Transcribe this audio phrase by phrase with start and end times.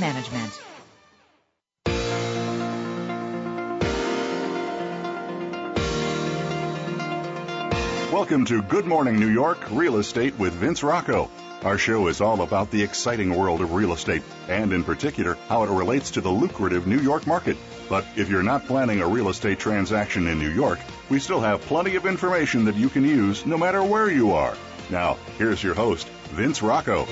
[0.00, 0.60] Management.
[8.12, 11.30] Welcome to Good Morning New York Real Estate with Vince Rocco.
[11.62, 15.62] Our show is all about the exciting world of real estate and, in particular, how
[15.64, 17.58] it relates to the lucrative New York market.
[17.90, 20.78] But if you're not planning a real estate transaction in New York,
[21.10, 24.56] we still have plenty of information that you can use no matter where you are.
[24.88, 27.06] Now, here's your host, Vince Rocco.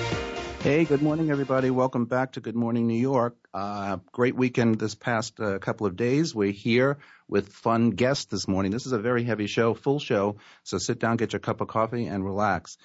[0.61, 1.69] Hey, good morning, everybody.
[1.69, 3.37] Welcome back to Good Morning New York.
[3.53, 6.35] Uh, great weekend this past uh, couple of days.
[6.35, 6.97] We're here
[7.29, 8.69] with fun guests this morning.
[8.73, 10.35] This is a very heavy show, full show.
[10.63, 12.77] So sit down, get your cup of coffee, and relax.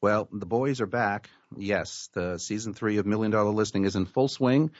[0.00, 1.28] Well, the boys are back.
[1.54, 4.70] Yes, the season three of Million Dollar Listing is in full swing,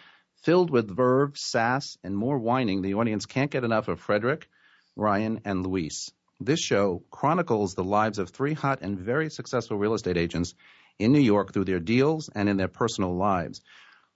[0.42, 2.80] filled with verve, sass, and more whining.
[2.80, 4.44] The audience can't get enough of Fredrik,
[4.96, 6.10] Ryan, and Luis.
[6.40, 10.54] This show chronicles the lives of three hot and very successful real estate agents
[11.00, 13.62] in New York through their deals and in their personal lives.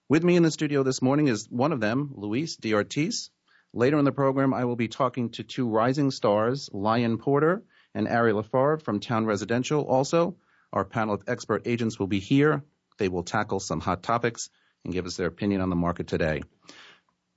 [0.08, 2.74] With me in the studio this morning is one of them, Luis D.
[2.74, 3.30] Ortiz.
[3.72, 7.62] Later in the program, I will be talking to two rising stars, Lion Porter
[7.94, 9.82] and Ari Lafarve from Town Residential.
[9.82, 10.36] Also,
[10.72, 12.62] our panel of expert agents will be here.
[12.98, 14.50] They will tackle some hot topics
[14.84, 16.42] and give us their opinion on the market today.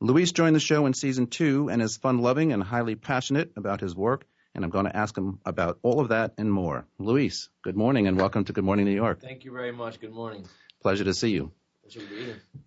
[0.01, 3.79] Luis joined the show in season two and is fun loving and highly passionate about
[3.79, 4.25] his work
[4.57, 6.85] and I'm going to ask him about all of that and more.
[6.97, 9.21] Luis, good morning and welcome to Good Morning New York.
[9.21, 10.01] Thank you very much.
[10.01, 10.45] Good morning.
[10.81, 11.51] Pleasure to see you.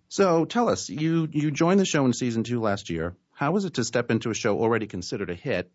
[0.07, 3.13] So tell us, you, you joined the show in season two last year.
[3.33, 5.69] How was it to step into a show already considered a hit?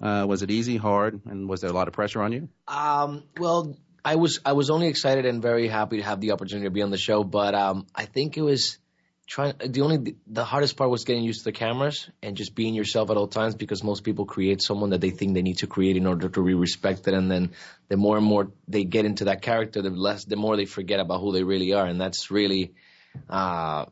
[0.00, 2.48] Uh, was it easy, hard, and was there a lot of pressure on you?
[2.66, 6.66] Um, well, I was I was only excited and very happy to have the opportunity
[6.66, 8.78] to be on the show, but um, I think it was
[9.28, 12.74] trying the only the hardest part was getting used to the cameras and just being
[12.74, 15.66] yourself at all times because most people create someone that they think they need to
[15.66, 17.50] create in order to be respected and then
[17.88, 20.98] the more and more they get into that character the less the more they forget
[20.98, 22.72] about who they really are and that's really
[23.28, 23.84] uh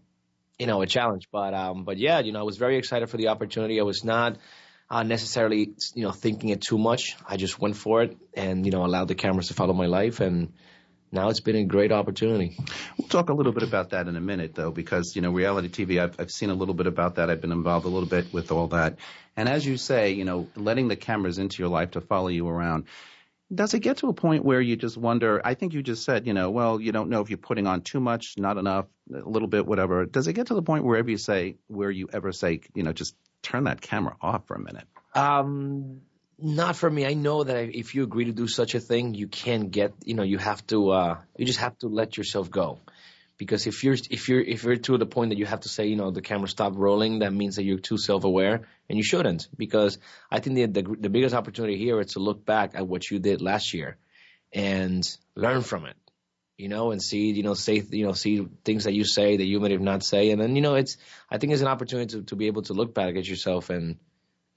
[0.58, 3.18] you know a challenge but um but yeah you know I was very excited for
[3.18, 4.38] the opportunity I was not
[4.88, 8.72] uh, necessarily you know thinking it too much I just went for it and you
[8.72, 10.54] know allowed the cameras to follow my life and
[11.12, 12.56] now it's been a great opportunity.
[12.98, 15.68] We'll talk a little bit about that in a minute, though, because you know reality
[15.68, 16.00] TV.
[16.02, 17.30] I've, I've seen a little bit about that.
[17.30, 18.96] I've been involved a little bit with all that,
[19.36, 22.48] and as you say, you know, letting the cameras into your life to follow you
[22.48, 22.84] around.
[23.54, 25.40] Does it get to a point where you just wonder?
[25.44, 27.80] I think you just said, you know, well, you don't know if you're putting on
[27.82, 30.04] too much, not enough, a little bit, whatever.
[30.04, 32.92] Does it get to the point wherever you say, where you ever say, you know,
[32.92, 34.88] just turn that camera off for a minute?
[35.14, 36.00] Um,
[36.38, 37.06] not for me.
[37.06, 39.94] I know that if you agree to do such a thing, you can't get.
[40.04, 40.90] You know, you have to.
[40.90, 42.78] Uh, you just have to let yourself go,
[43.38, 45.86] because if you're if you're if you're to the point that you have to say,
[45.86, 49.48] you know, the camera stopped rolling, that means that you're too self-aware, and you shouldn't.
[49.56, 49.98] Because
[50.30, 53.18] I think the the, the biggest opportunity here is to look back at what you
[53.18, 53.96] did last year,
[54.52, 55.96] and learn from it.
[56.58, 59.44] You know, and see, you know, say, you know, see things that you say that
[59.46, 60.96] you may have not say, and then, you know, it's.
[61.30, 63.98] I think it's an opportunity to, to be able to look back at yourself and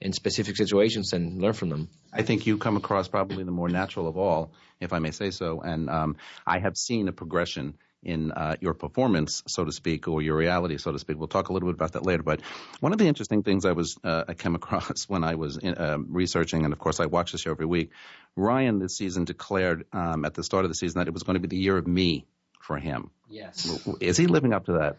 [0.00, 1.88] in specific situations and learn from them.
[2.12, 5.30] I think you come across probably the more natural of all, if I may say
[5.30, 5.60] so.
[5.60, 6.16] And um,
[6.46, 10.78] I have seen a progression in uh, your performance, so to speak, or your reality,
[10.78, 11.18] so to speak.
[11.18, 12.22] We'll talk a little bit about that later.
[12.22, 12.40] But
[12.80, 15.74] one of the interesting things I was uh, I came across when I was in,
[15.74, 17.90] uh, researching, and of course I watch the show every week.
[18.36, 21.34] Ryan this season declared um, at the start of the season that it was going
[21.34, 22.24] to be the year of me
[22.62, 23.10] for him.
[23.28, 24.96] Yes, is he living up to that?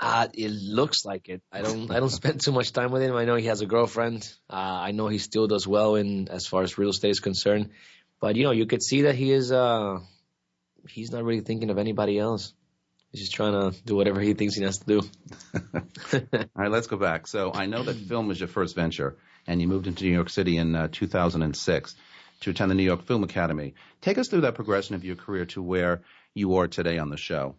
[0.00, 1.42] Uh, it looks like it.
[1.52, 1.90] I don't.
[1.90, 3.14] I don't spend too much time with him.
[3.14, 4.26] I know he has a girlfriend.
[4.48, 7.70] Uh, I know he still does well in as far as real estate is concerned.
[8.18, 9.52] But you know, you could see that he is.
[9.52, 9.98] Uh,
[10.88, 12.54] he's not really thinking of anybody else.
[13.12, 15.00] He's just trying to do whatever he thinks he has to do.
[16.34, 17.26] All right, let's go back.
[17.26, 20.30] So I know that film was your first venture, and you moved into New York
[20.30, 21.96] City in uh, 2006
[22.42, 23.74] to attend the New York Film Academy.
[24.00, 26.00] Take us through that progression of your career to where
[26.34, 27.56] you are today on the show.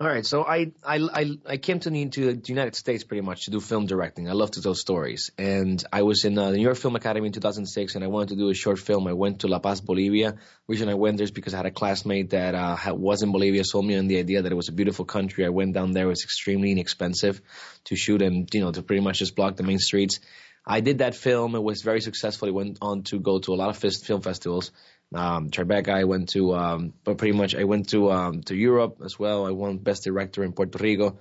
[0.00, 3.20] All right, so I I I, I came to the, to the United States pretty
[3.20, 4.28] much to do film directing.
[4.28, 7.26] I love to tell stories, and I was in uh, the New York Film Academy
[7.26, 9.06] in 2006, and I wanted to do a short film.
[9.06, 10.32] I went to La Paz, Bolivia.
[10.32, 13.32] The reason I went there is because I had a classmate that uh, was in
[13.32, 15.44] Bolivia, sold me on the idea that it was a beautiful country.
[15.44, 17.40] I went down there; it was extremely inexpensive
[17.84, 20.20] to shoot, and you know to pretty much just block the main streets.
[20.64, 21.54] I did that film.
[21.54, 22.48] It was very successful.
[22.48, 24.70] It went on to go to a lot of film festivals.
[25.14, 29.02] Um, Tribeca, I went to, um, but pretty much I went to um, to Europe
[29.04, 29.46] as well.
[29.46, 31.18] I won Best Director in Puerto Rico,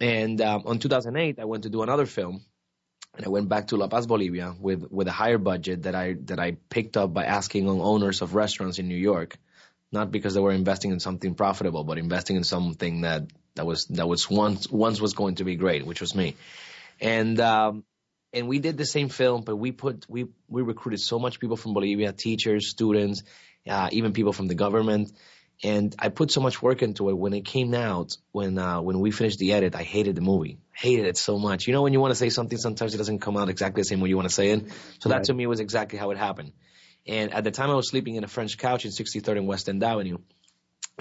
[0.00, 2.42] and um, on 2008 I went to do another film,
[3.16, 6.16] and I went back to La Paz, Bolivia, with with a higher budget that I
[6.24, 9.36] that I picked up by asking on owners of restaurants in New York,
[9.92, 13.86] not because they were investing in something profitable, but investing in something that that was
[13.90, 16.34] that was once once was going to be great, which was me,
[17.00, 17.84] and um,
[18.32, 21.56] and we did the same film, but we put we we recruited so much people
[21.56, 23.22] from Bolivia, teachers, students,
[23.68, 25.12] uh, even people from the government.
[25.64, 27.16] And I put so much work into it.
[27.16, 30.58] When it came out, when uh, when we finished the edit, I hated the movie,
[30.72, 31.66] hated it so much.
[31.66, 33.84] You know, when you want to say something, sometimes it doesn't come out exactly the
[33.84, 34.70] same way you want to say it.
[34.98, 35.18] So right.
[35.18, 36.52] that to me was exactly how it happened.
[37.06, 39.68] And at the time, I was sleeping in a French couch in 63rd and West
[39.68, 40.18] End Avenue,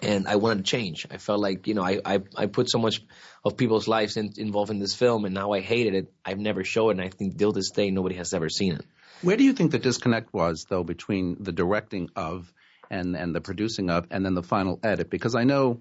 [0.01, 1.05] and I wanted to change.
[1.11, 3.01] I felt like you know I I, I put so much
[3.43, 6.11] of people's lives in, involved in this film, and now I hated it.
[6.25, 8.85] I've never shown it, and I think till this day nobody has ever seen it.
[9.21, 12.51] Where do you think the disconnect was though between the directing of
[12.89, 15.09] and and the producing of, and then the final edit?
[15.09, 15.79] Because I know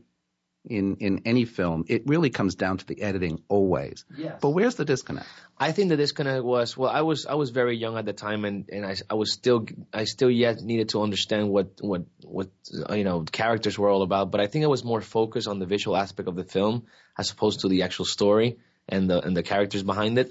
[0.68, 4.04] in in any film, it really comes down to the editing always.
[4.16, 4.38] Yes.
[4.42, 5.26] But where's the disconnect?
[5.58, 8.44] I think the disconnect was well, I was I was very young at the time,
[8.44, 12.48] and and I I was still I still yet needed to understand what what what
[12.90, 14.30] you know characters were all about.
[14.30, 16.86] But I think I was more focused on the visual aspect of the film
[17.18, 20.30] as opposed to the actual story and the and the characters behind it.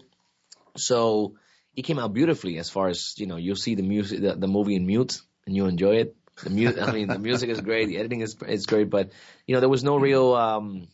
[0.77, 1.37] So
[1.75, 3.37] it came out beautifully as far as you know.
[3.37, 6.81] You'll see the music the, the movie in mute and you enjoy it the music,
[6.81, 9.11] I mean, the music is great, the editing is it's great, but
[9.45, 10.87] you know there was no real um,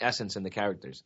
[0.00, 1.02] essence in the characters.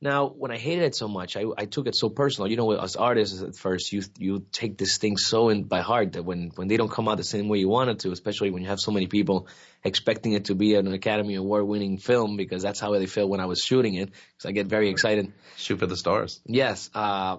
[0.00, 2.50] Now, when I hated it so much, I, I took it so personal.
[2.50, 6.12] You know, as artists at first, you you take this thing so in by heart
[6.14, 8.50] that when when they don't come out the same way you want it to, especially
[8.50, 9.48] when you have so many people
[9.84, 13.40] expecting it to be an Academy Award winning film, because that's how they felt when
[13.40, 14.08] I was shooting it.
[14.10, 15.32] Because I get very excited.
[15.56, 16.40] Shoot for the stars.
[16.46, 16.90] Yes.
[16.94, 17.38] Uh,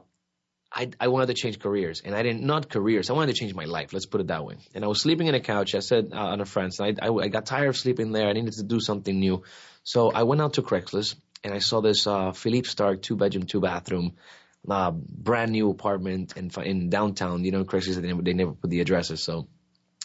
[0.72, 3.10] I, I wanted to change careers and I didn't, not careers.
[3.10, 3.94] I wanted to change my life.
[3.94, 4.56] Let's put it that way.
[4.75, 5.75] And I was sleeping in a couch.
[5.75, 8.28] I said uh, on a friend's I, I, I, got tired of sleeping there.
[8.28, 9.44] I needed to do something new.
[9.84, 13.46] So I went out to Craigslist and I saw this, uh, Philippe Starck two bedroom,
[13.46, 14.14] two bathroom,
[14.68, 18.69] uh, brand new apartment in, in downtown, you know, Craigslist, they never, they never put
[18.69, 19.24] the addresses.
[19.24, 19.48] So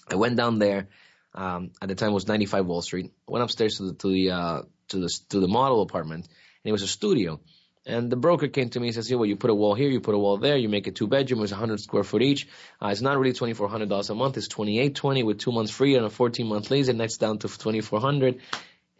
[0.09, 0.89] I went down there.
[1.35, 3.11] Um, at the time it was 95 Wall Street.
[3.27, 6.73] Went upstairs to the, to the, uh, to the, to the model apartment and it
[6.73, 7.41] was a studio
[7.85, 9.89] and the broker came to me and says, "Yeah, well, you put a wall here,
[9.91, 12.47] you put a wall there, you make it two bedroom, it's 100 square foot each.
[12.81, 14.37] Uh, it's not really 2,400 dollars a month.
[14.37, 17.49] It's 2820 with two months free and a 14 month lease, and that's down to
[17.49, 18.41] 2,400."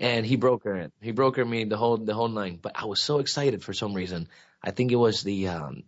[0.01, 0.93] And he brokered it.
[1.01, 2.59] He brokered me the whole the whole nine.
[2.61, 4.27] But I was so excited for some reason.
[4.65, 5.85] I think it was the um,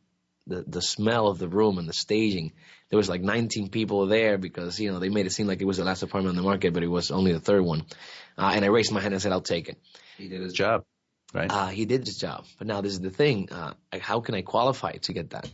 [0.47, 2.53] the the smell of the room and the staging.
[2.91, 5.65] There was like 19 people there because you know they made it seem like it
[5.65, 7.81] was the last apartment on the market, but it was only the third one.
[8.39, 9.79] Uh, and I raised my hand and said, "I'll take it."
[10.17, 10.85] He did his job.
[11.35, 11.51] Right.
[11.51, 12.47] Uh, he did his job.
[12.59, 13.49] But now this is the thing.
[13.51, 15.51] Uh, how can I qualify to get that?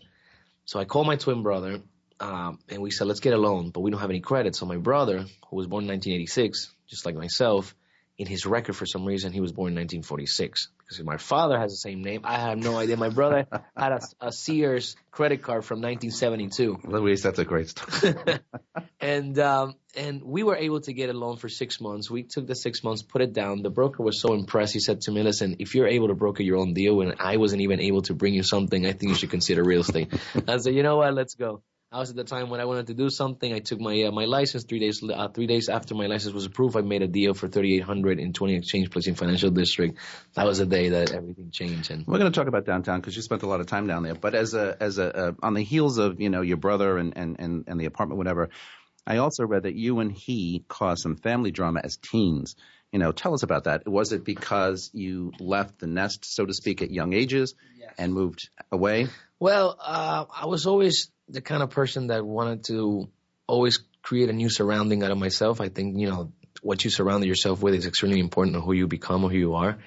[0.66, 1.80] So I called my twin brother
[2.20, 4.54] um, and we said, let's get a loan, but we don't have any credit.
[4.54, 7.74] So my brother, who was born in 1986, just like myself,
[8.20, 11.72] in his record for some reason he was born in 1946 because my father has
[11.72, 12.20] the same name.
[12.24, 12.98] I have no idea.
[12.98, 16.80] My brother had a, a Sears credit card from 1972.
[16.84, 18.14] Luis, that's a great story.
[19.00, 22.10] and um, and we were able to get a loan for six months.
[22.10, 23.62] We took the six months, put it down.
[23.62, 24.74] The broker was so impressed.
[24.74, 27.38] He said to me, "Listen, if you're able to broker your own deal, and I
[27.38, 30.12] wasn't even able to bring you something, I think you should consider real estate."
[30.46, 31.14] I said, "You know what?
[31.14, 33.52] Let's go." I was at the time when I wanted to do something.
[33.52, 36.44] I took my uh, my license three days uh, three days after my license was
[36.46, 36.76] approved.
[36.76, 39.98] I made a deal for thirty eight hundred in twenty exchange place in financial district.
[40.34, 41.90] That was the day that everything changed.
[41.90, 44.04] And we're going to talk about downtown because you spent a lot of time down
[44.04, 44.14] there.
[44.14, 47.16] But as a as a uh, on the heels of you know your brother and
[47.16, 48.50] and and, and the apartment whatever,
[49.04, 52.54] I also read that you and he caused some family drama as teens.
[52.92, 53.88] You know, tell us about that.
[53.88, 57.92] Was it because you left the nest, so to speak, at young ages yes.
[57.98, 59.08] and moved away?
[59.40, 63.08] Well, uh, I was always the kind of person that wanted to
[63.46, 65.62] always create a new surrounding out of myself.
[65.62, 68.86] I think, you know, what you surround yourself with is extremely important to who you
[68.86, 69.78] become or who you are.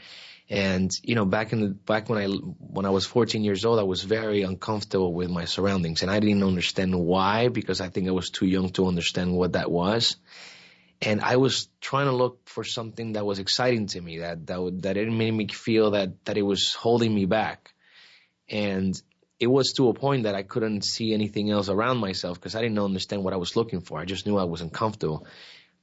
[0.50, 3.78] And, you know, back in the, back when I, when I was 14 years old,
[3.78, 8.08] I was very uncomfortable with my surroundings and I didn't understand why because I think
[8.08, 10.16] I was too young to understand what that was.
[11.02, 14.62] And I was trying to look for something that was exciting to me that, that,
[14.62, 17.74] would, that it made me feel that, that it was holding me back.
[18.50, 19.00] And
[19.44, 22.62] it was to a point that I couldn't see anything else around myself because I
[22.62, 24.00] didn't understand what I was looking for.
[24.00, 25.28] I just knew I wasn't comfortable.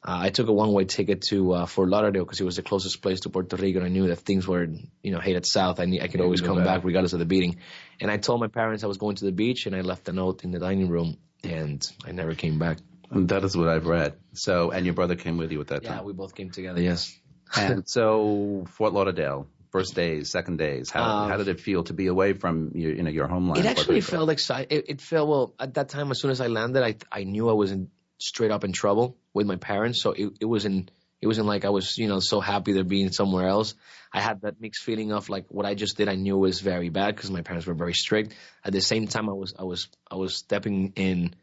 [0.02, 3.02] Uh, I took a one-way ticket to uh, Fort Lauderdale because it was the closest
[3.02, 4.64] place to Puerto Rico, and I knew that things were,
[5.02, 5.78] you know, headed south.
[5.78, 7.58] I, knew, I could always come back regardless of the beating.
[8.00, 10.12] And I told my parents I was going to the beach, and I left a
[10.14, 12.78] note in the dining room, and I never came back.
[13.12, 14.14] that is what I've read.
[14.32, 15.98] So, and your brother came with you at that yeah, time.
[15.98, 16.80] Yeah, we both came together.
[16.80, 17.14] Yes.
[17.54, 20.90] and so, Fort Lauderdale first days, second days?
[20.90, 23.64] How, um, how did it feel to be away from your, you know, your homeland?
[23.64, 24.76] It actually felt exciting.
[24.76, 26.10] It, it, felt well at that time.
[26.10, 29.16] As soon as I landed, I I knew I was in straight up in trouble
[29.32, 30.02] with my parents.
[30.02, 33.08] So it it wasn't it wasn't like I was you know so happy to be
[33.08, 33.74] somewhere else.
[34.12, 36.08] I had that mixed feeling of like what I just did.
[36.08, 38.34] I knew was very bad because my parents were very strict.
[38.64, 41.34] At the same time, I was I was I was stepping in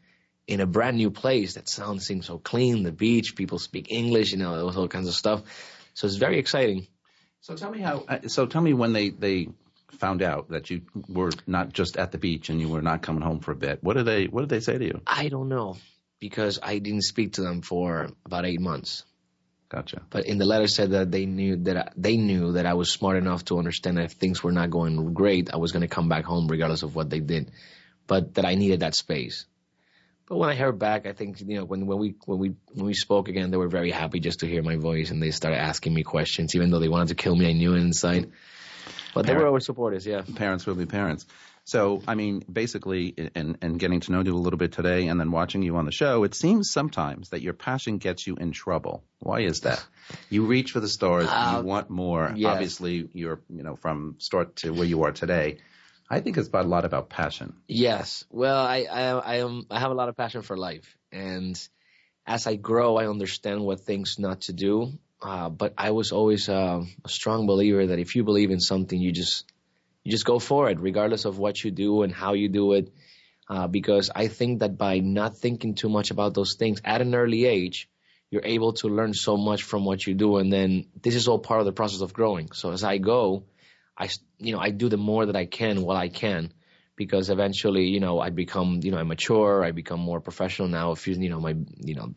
[0.46, 4.32] in a brand new place that sounds seems so clean, the beach, people speak English,
[4.32, 5.42] you know, all kinds of stuff.
[5.94, 6.86] So it's very exciting.
[7.48, 8.04] So tell me how.
[8.06, 9.48] Uh, so tell me when they they
[9.98, 13.22] found out that you were not just at the beach and you were not coming
[13.22, 13.82] home for a bit.
[13.82, 15.00] What did they What did they say to you?
[15.06, 15.78] I don't know
[16.20, 19.04] because I didn't speak to them for about eight months.
[19.70, 20.02] Gotcha.
[20.10, 22.90] But in the letter said that they knew that I, they knew that I was
[22.92, 25.94] smart enough to understand that if things were not going great, I was going to
[25.96, 27.50] come back home regardless of what they did,
[28.06, 29.46] but that I needed that space.
[30.28, 32.84] But when I heard back, I think you know when, when we when we when
[32.86, 35.56] we spoke again, they were very happy just to hear my voice, and they started
[35.58, 37.48] asking me questions, even though they wanted to kill me.
[37.48, 38.30] I knew inside,
[39.14, 40.06] but they were always supporters.
[40.06, 41.24] Yeah, parents will be parents.
[41.64, 45.18] So I mean, basically, and and getting to know you a little bit today, and
[45.18, 48.52] then watching you on the show, it seems sometimes that your passion gets you in
[48.52, 49.02] trouble.
[49.20, 49.82] Why is that?
[50.28, 52.34] You reach for the stars, uh, you want more.
[52.36, 52.52] Yes.
[52.52, 55.56] Obviously, you're you know from start to where you are today
[56.10, 57.54] I think it's about a lot about passion.
[57.66, 58.24] Yes.
[58.30, 60.96] Well, I, I, I am, I have a lot of passion for life.
[61.12, 61.58] And
[62.26, 64.92] as I grow, I understand what things not to do.
[65.20, 68.98] Uh, but I was always uh, a strong believer that if you believe in something,
[68.98, 69.50] you just,
[70.02, 72.92] you just go for it, regardless of what you do and how you do it.
[73.50, 77.14] Uh, because I think that by not thinking too much about those things at an
[77.14, 77.88] early age,
[78.30, 80.36] you're able to learn so much from what you do.
[80.36, 82.52] And then this is all part of the process of growing.
[82.52, 83.44] So as I go,
[83.96, 86.52] I, you know, I do the more that I can while I can
[86.96, 90.92] because eventually, you know, I become, you know, I mature, I become more professional now.
[90.92, 92.14] If you, you know, my, you know,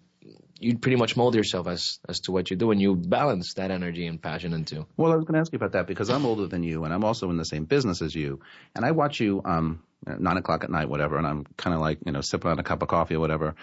[0.59, 3.71] you pretty much mold yourself as as to what you do, and you balance that
[3.71, 4.85] energy and passion into.
[4.95, 6.93] Well, I was going to ask you about that because I'm older than you, and
[6.93, 8.41] I'm also in the same business as you,
[8.75, 11.97] and I watch you um nine o'clock at night, whatever, and I'm kind of like,
[12.05, 13.55] you know, sipping on a cup of coffee or whatever.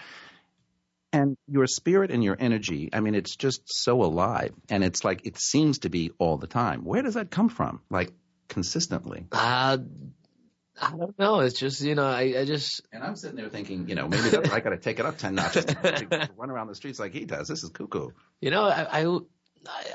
[1.13, 4.53] And your spirit and your energy, I mean, it's just so alive.
[4.69, 6.83] And it's like, it seems to be all the time.
[6.85, 7.81] Where does that come from?
[7.89, 8.13] Like,
[8.49, 9.25] consistently?
[9.31, 9.77] Uh,
[10.81, 11.39] I don't know.
[11.39, 14.35] It's just you know, I, I just and I'm sitting there thinking, you know, maybe
[14.37, 15.65] I got to take it up ten notches,
[16.35, 17.47] run around the streets like he does.
[17.47, 18.09] This is cuckoo.
[18.41, 19.19] You know, I, I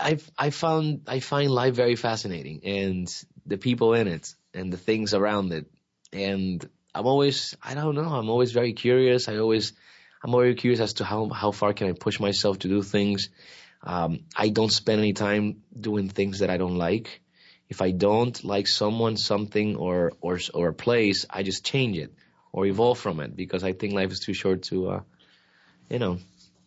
[0.01, 4.77] I I found I find life very fascinating, and the people in it, and the
[4.77, 5.67] things around it,
[6.13, 8.05] and I'm always I don't know.
[8.09, 9.27] I'm always very curious.
[9.29, 9.73] I always
[10.23, 13.31] I'm always curious as to how how far can I push myself to do things.
[13.83, 17.23] Um, I don't spend any time doing things that I don't like
[17.75, 22.13] if I don't like someone, something, or or or a place, I just change it
[22.53, 25.01] or evolve from it because I think life is too short to, uh,
[25.91, 26.19] you know.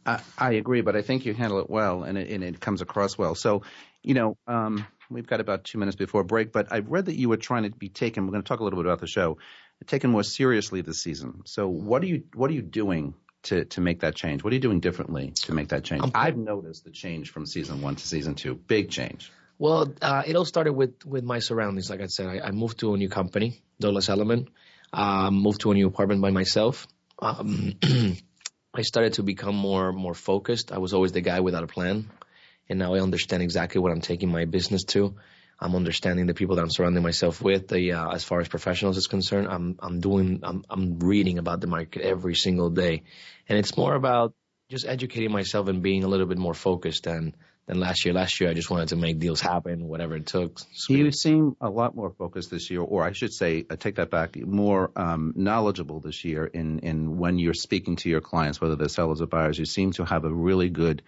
[0.06, 2.82] I, I agree, but I think you handle it well, and it, and it comes
[2.82, 3.36] across well.
[3.36, 3.62] So,
[4.04, 7.16] you know, um, we've got about two minutes before break, but I have read that
[7.16, 8.26] you were trying to be taken.
[8.26, 9.38] We're going to talk a little bit about the show,
[9.86, 11.44] taken more seriously this season.
[11.46, 14.44] So, what are you what are you doing to to make that change?
[14.44, 16.04] What are you doing differently to make that change?
[16.16, 19.32] i have noticed the change from season one to season two, big change.
[19.60, 21.90] Well, uh, it all started with with my surroundings.
[21.90, 24.50] Like I said, I, I moved to a new company, Douglas Element.
[24.94, 26.88] Um, moved to a new apartment by myself.
[27.20, 27.74] Um,
[28.74, 30.72] I started to become more more focused.
[30.72, 32.10] I was always the guy without a plan,
[32.70, 35.16] and now I understand exactly what I'm taking my business to.
[35.60, 37.68] I'm understanding the people that I'm surrounding myself with.
[37.70, 41.62] The, uh, as far as professionals is concerned, I'm I'm doing I'm I'm reading about
[41.62, 43.02] the market every single day,
[43.50, 44.36] and it's more about
[44.70, 47.34] just educating myself and being a little bit more focused and
[47.68, 48.14] than last year.
[48.14, 50.58] Last year, I just wanted to make deals happen, whatever it took.
[50.74, 50.98] Sweet.
[51.00, 54.10] You seem a lot more focused this year, or I should say, I take that
[54.10, 58.76] back, more um, knowledgeable this year in, in when you're speaking to your clients, whether
[58.76, 59.60] they're sellers or buyers.
[59.60, 61.04] You seem to have a really good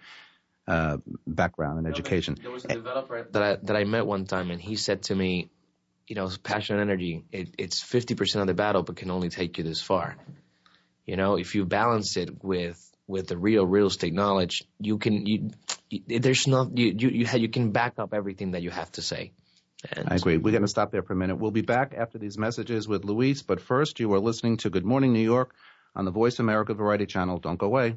[0.68, 2.36] uh, background and education.
[2.40, 5.14] There was a developer that I, that I met one time, and he said to
[5.14, 5.50] me,
[6.06, 9.56] you know, passion and energy, it, it's 50% of the battle, but can only take
[9.58, 10.16] you this far.
[11.06, 15.26] You know, if you balance it with with the real real estate knowledge, you can
[15.26, 15.50] you,
[16.06, 19.32] there's not you you you, you can back up everything that you have to say.
[19.92, 20.36] And I agree.
[20.36, 21.36] We're going to stop there for a minute.
[21.36, 24.84] We'll be back after these messages with Luis, but first you are listening to Good
[24.84, 25.54] Morning New York
[25.96, 27.38] on the Voice America Variety Channel.
[27.38, 27.96] Don't go away.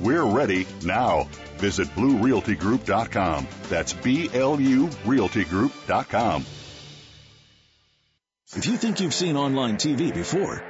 [0.00, 1.28] We're ready now.
[1.58, 3.46] Visit BlueRealtyGroup.com.
[3.68, 6.46] That's B L U RealtyGroup.com.
[8.56, 10.64] If you think you've seen online TV before,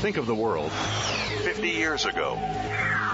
[0.00, 2.34] Think of the world 50 years ago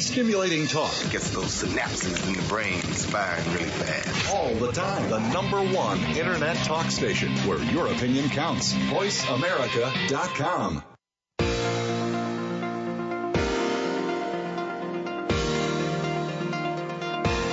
[0.00, 4.30] Stimulating talk gets those synapses in the brain firing really fast.
[4.34, 5.08] All the time.
[5.08, 8.74] The number one internet talk station where your opinion counts.
[8.74, 10.82] VoiceAmerica.com.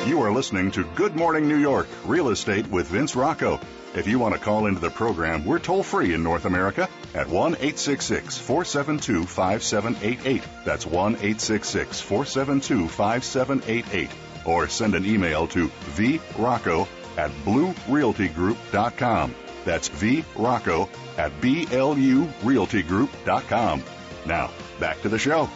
[0.10, 3.60] You are listening to Good Morning New York Real Estate with Vince Rocco.
[3.96, 7.28] If you want to call into the program, we're toll free in North America at
[7.28, 10.44] 1 866 472 5788.
[10.66, 14.10] That's 1 866 472 5788.
[14.46, 19.36] Or send an email to vrocco at bluerealtygroup.com.
[19.64, 23.84] That's vrocco at blurealtygroup.com.
[24.26, 25.48] Now, back to the show.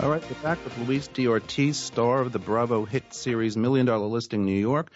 [0.00, 1.28] All right, we're back with Luis D.
[1.28, 4.90] Ortiz, star of the Bravo hit series Million Dollar Listing New York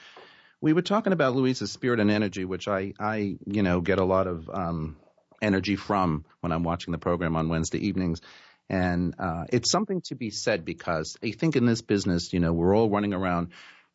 [0.60, 4.04] we were talking about Luis's spirit and energy, which I, I you know, get a
[4.04, 4.96] lot of um,
[5.40, 8.20] energy from when I'm watching the program on Wednesday evenings.
[8.68, 12.52] And uh, it's something to be said because I think in this business, you know,
[12.52, 13.48] we're all running around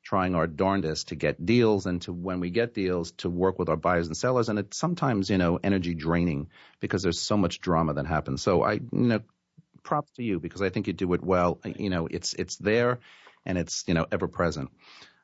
[0.04, 3.70] trying our darndest to get deals and to when we get deals to work with
[3.70, 6.48] our buyers and sellers and it's sometimes you know energy draining
[6.80, 9.20] because there's so much drama that happens so i you know
[9.82, 13.00] props to you because i think you do it well you know it's it's there
[13.48, 14.70] and it's you know ever present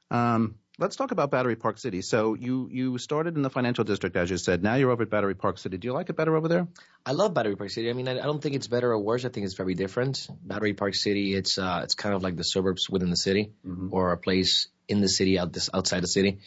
[0.10, 2.02] um, let's talk about Battery Park City.
[2.02, 4.64] So you you started in the financial district, as you said.
[4.64, 5.78] Now you're over at Battery Park City.
[5.78, 6.68] Do you like it better over there?
[7.06, 7.90] I love Battery Park City.
[7.90, 9.24] I mean, I, I don't think it's better or worse.
[9.24, 10.28] I think it's very different.
[10.44, 13.90] Battery Park City, it's uh, it's kind of like the suburbs within the city, mm-hmm.
[13.94, 16.40] or a place in the city out this outside the city.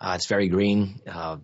[0.00, 1.00] Uh, it's very green.
[1.06, 1.36] Uh,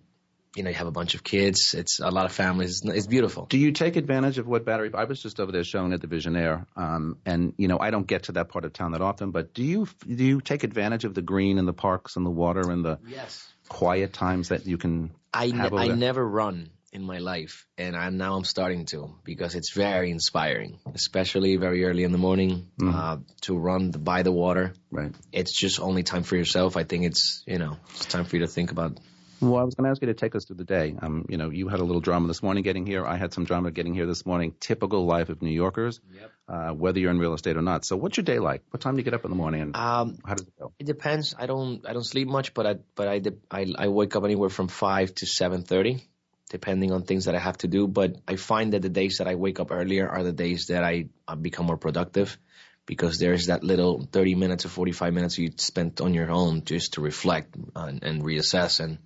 [0.57, 1.73] you know you have a bunch of kids.
[1.77, 2.81] It's a lot of families.
[2.83, 3.45] It's beautiful.
[3.45, 4.89] Do you take advantage of what battery?
[4.93, 8.07] I was just over there showing at the Visionaire, um, and you know I don't
[8.07, 9.31] get to that part of town that often.
[9.31, 12.31] But do you do you take advantage of the green and the parks and the
[12.31, 13.47] water and the yes.
[13.69, 15.11] quiet times that you can?
[15.33, 19.53] I, ne- I never run in my life, and I, now I'm starting to because
[19.53, 24.23] it's very inspiring, especially very early in the morning mm uh, to run the, by
[24.23, 24.73] the water.
[24.89, 25.11] Right.
[25.31, 26.77] It's just only time for yourself.
[26.77, 28.99] I think it's you know it's time for you to think about
[29.39, 30.95] well, I was going to ask you to take us through the day.
[30.99, 33.05] Um, you know, you had a little drama this morning getting here.
[33.05, 34.55] I had some drama getting here this morning.
[34.59, 36.31] Typical life of New Yorkers, yep.
[36.47, 37.85] uh, whether you're in real estate or not.
[37.85, 38.63] So, what's your day like?
[38.71, 39.61] What time do you get up in the morning?
[39.61, 40.71] And um, how does it go?
[40.79, 41.35] It depends.
[41.37, 43.21] I don't I don't sleep much, but I but I
[43.51, 46.03] I, I wake up anywhere from five to seven thirty,
[46.49, 47.87] depending on things that I have to do.
[47.87, 50.83] But I find that the days that I wake up earlier are the days that
[50.83, 51.05] I
[51.39, 52.39] become more productive
[52.87, 56.93] because there's that little 30 minutes or 45 minutes you spent on your own just
[56.93, 58.97] to reflect and, and reassess and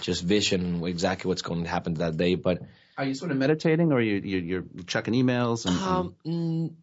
[0.00, 2.34] just vision exactly what's going to happen that day.
[2.34, 2.62] But
[2.96, 5.66] are you sort of meditating, or you, you are checking emails?
[5.66, 6.70] And, um, and...
[6.72, 6.74] Mm,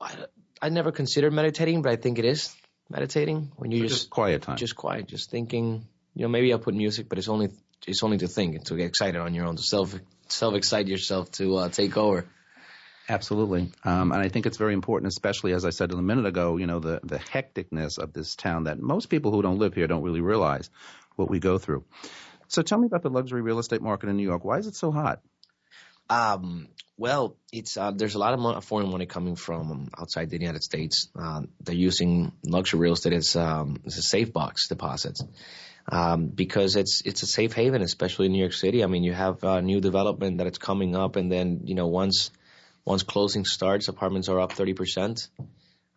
[0.00, 0.14] I,
[0.62, 2.54] I never considered meditating, but I think it is
[2.88, 5.86] meditating when you are just, just quiet time, just quiet, just thinking.
[6.14, 7.50] You know, maybe I'll put music, but it's only
[7.86, 9.94] it's only to think, to get excited on your own, to self
[10.28, 12.26] self excite yourself to uh, take over.
[13.10, 16.58] Absolutely, um, and I think it's very important, especially as I said a minute ago.
[16.58, 19.88] You know, the the hecticness of this town that most people who don't live here
[19.88, 20.70] don't really realize
[21.16, 21.82] what we go through.
[22.46, 24.44] So, tell me about the luxury real estate market in New York.
[24.44, 25.22] Why is it so hot?
[26.08, 30.62] Um, well, it's uh, there's a lot of foreign money coming from outside the United
[30.62, 31.08] States.
[31.20, 35.18] Uh, they're using luxury real estate as, um, as a safe box deposit
[35.90, 38.84] um, because it's it's a safe haven, especially in New York City.
[38.84, 41.88] I mean, you have uh, new development that it's coming up, and then you know
[41.88, 42.30] once
[42.84, 45.28] once closing starts, apartments are up 30%.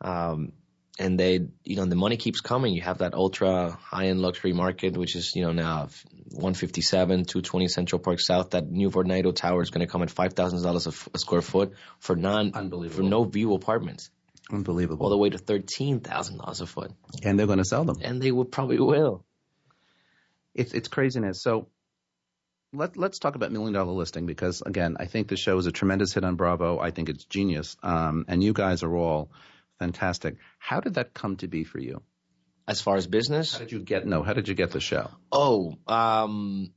[0.02, 0.52] Um,
[1.00, 2.74] and they, you know, the money keeps coming.
[2.74, 5.88] You have that ultra high end luxury market, which is, you know, now
[6.32, 8.52] 157, 220 Central Park South.
[8.52, 12.52] That new Vornado Tower is going to come at $5,000 a square foot for non,
[12.90, 14.12] for no view apartments.
[14.52, 15.04] Unbelievable.
[15.06, 16.92] All the way to $13,000 a foot.
[17.24, 17.96] And they're going to sell them.
[18.04, 19.26] And they will probably will.
[20.54, 21.42] It's, it's craziness.
[21.42, 21.70] So
[22.74, 25.72] let, us talk about Million Dollar Listing because, again, I think the show is a
[25.72, 26.80] tremendous hit on Bravo.
[26.80, 27.78] I think it's genius.
[27.84, 29.30] Um, and you guys are all
[29.80, 30.38] fantastic.
[30.60, 32.02] How did that come to be for you?
[32.68, 33.54] As far as business?
[33.54, 35.10] How did you get, no, how did you get the show?
[35.32, 36.72] Oh, um,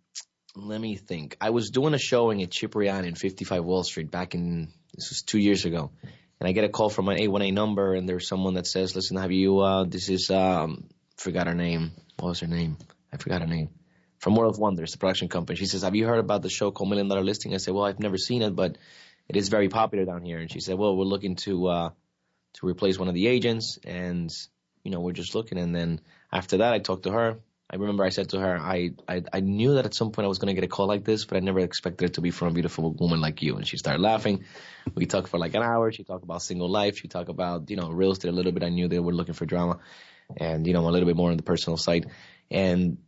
[0.54, 1.36] let me think.
[1.40, 5.22] I was doing a showing at Cipriani in 55 Wall Street back in, this was
[5.22, 5.92] two years ago.
[6.40, 9.16] And I get a call from an A number and there's someone that says, listen,
[9.16, 11.92] have you, uh, this is, um, forgot her name.
[12.18, 12.76] What was her name?
[13.12, 13.70] I forgot her name
[14.18, 15.56] from World of Wonders, the production company.
[15.56, 17.84] She says, "Have you heard about the show called Million Dollar Listing?" I said, "Well,
[17.84, 18.78] I've never seen it, but
[19.28, 21.90] it is very popular down here." And she said, "Well, we're looking to uh,
[22.54, 24.30] to replace one of the agents, and
[24.84, 26.00] you know, we're just looking." And then
[26.32, 27.38] after that, I talked to her.
[27.68, 30.28] I remember I said to her, I, I, I knew that at some point I
[30.28, 32.30] was going to get a call like this, but I never expected it to be
[32.30, 33.56] from a beautiful woman like you.
[33.56, 34.44] And she started laughing.
[34.94, 35.90] We talked for like an hour.
[35.90, 36.98] She talked about single life.
[36.98, 38.62] She talked about, you know, real estate a little bit.
[38.62, 39.80] I knew they were looking for drama
[40.36, 42.08] and, you know, a little bit more on the personal side.
[42.52, 42.98] And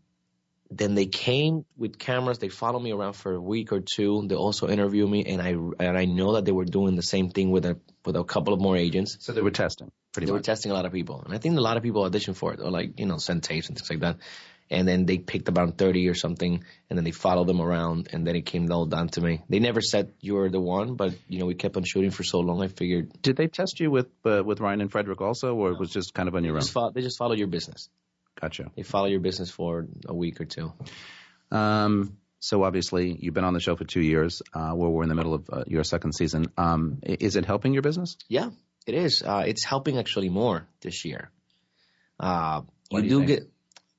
[0.71, 2.39] then they came with cameras.
[2.39, 4.27] They followed me around for a week or two.
[4.27, 7.31] They also interviewed me, and I and I know that they were doing the same
[7.31, 9.17] thing with a with a couple of more agents.
[9.21, 9.91] So they were testing.
[10.13, 10.41] Pretty they much.
[10.41, 12.53] were testing a lot of people, and I think a lot of people auditioned for
[12.53, 14.19] it, or like you know sent tapes and things like that.
[14.71, 18.27] And then they picked about thirty or something, and then they followed them around, and
[18.27, 19.41] then it came all down to me.
[19.49, 22.25] They never said you were the one, but you know we kept on shooting for
[22.25, 22.63] so long.
[22.63, 23.11] I figured.
[23.23, 25.75] Did they test you with uh, with Ryan and Fredrik also, or no.
[25.75, 26.61] it was just kind of on your own?
[26.61, 27.89] Just fo- they just follow your business.
[28.41, 28.71] Gotcha.
[28.77, 30.73] They follow your business for a week or two.
[31.51, 34.43] Um, so obviously, you've been on the show for two years.
[34.55, 36.47] Uh, where we're in the middle of uh, your second season.
[36.57, 38.17] Um, is it helping your business?
[38.29, 38.51] Yeah,
[38.87, 39.23] it is.
[39.23, 41.31] Uh, it's helping actually more this year.
[42.21, 43.51] Uh, you do, you do get.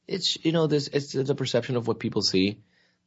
[0.08, 0.88] It's you know this.
[0.88, 2.60] It's the perception of what people see.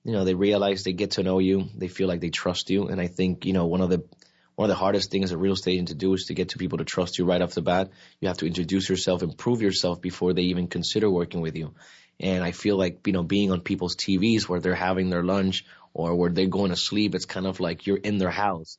[0.05, 1.65] You know, they realize they get to know you.
[1.77, 4.05] They feel like they trust you, and I think you know one of the
[4.55, 6.59] one of the hardest things a real estate agent to do is to get to
[6.59, 7.91] people to trust you right off the bat.
[8.21, 11.75] You have to introduce yourself, improve yourself before they even consider working with you.
[12.21, 15.65] And I feel like, you know, being on people's TVs where they're having their lunch
[15.95, 18.79] or where they're going to sleep, it's kind of like you're in their house.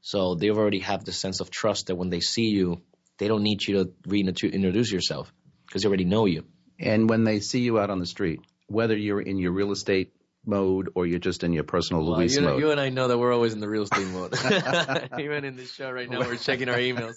[0.00, 2.82] So they already have the sense of trust that when they see you,
[3.18, 5.32] they don't need you to reintroduce yourself
[5.66, 6.44] because they already know you.
[6.78, 10.12] And when they see you out on the street, whether you're in your real estate
[10.48, 12.58] mode or you're just in your personal well, Luis you, mode.
[12.58, 14.34] You and I know that we're always in the real estate mode.
[15.20, 17.16] Even in this show right now, we're checking our emails.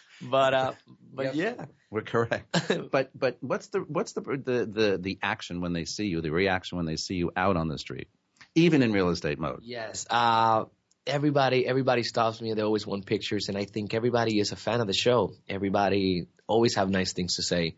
[0.22, 0.72] but uh,
[1.12, 1.56] but yep.
[1.58, 2.56] yeah, we're correct.
[2.90, 6.22] but but what's the what's the, the the the action when they see you?
[6.22, 8.08] The reaction when they see you out on the street,
[8.54, 9.60] even in real estate mode.
[9.64, 10.06] Yes.
[10.08, 10.64] Uh,
[11.06, 12.54] everybody everybody stops me.
[12.54, 15.32] They always want pictures, and I think everybody is a fan of the show.
[15.48, 17.74] Everybody always have nice things to say.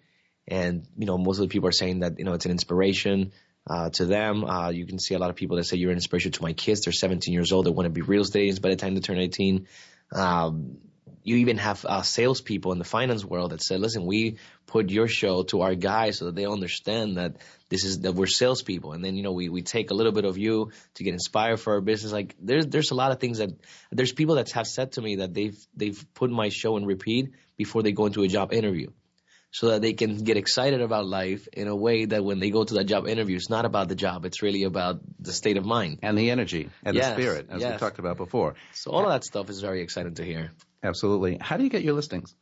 [0.50, 3.32] And you know, most of the people are saying that you know it's an inspiration.
[3.70, 4.44] Uh, to them.
[4.44, 6.54] Uh, you can see a lot of people that say you're an inspiration to my
[6.54, 6.80] kids.
[6.80, 7.66] They're 17 years old.
[7.66, 9.66] They want to be real estate agents by the time they turn 18.
[10.10, 10.78] Um,
[11.22, 15.06] you even have uh, salespeople in the finance world that said, "Listen, we put your
[15.06, 17.36] show to our guys so that they understand that
[17.68, 20.24] this is that we're salespeople, and then you know we we take a little bit
[20.24, 23.36] of you to get inspired for our business." Like there's there's a lot of things
[23.36, 23.50] that
[23.92, 27.32] there's people that have said to me that they've they've put my show in repeat
[27.58, 28.88] before they go into a job interview
[29.58, 32.62] so that they can get excited about life in a way that when they go
[32.62, 34.24] to that job interview, it's not about the job.
[34.24, 37.60] It's really about the state of mind and the energy and yes, the spirit, as
[37.62, 37.72] yes.
[37.72, 38.54] we talked about before.
[38.72, 40.52] So all of that stuff is very exciting to hear.
[40.84, 41.38] Absolutely.
[41.40, 42.36] How do you get your listings?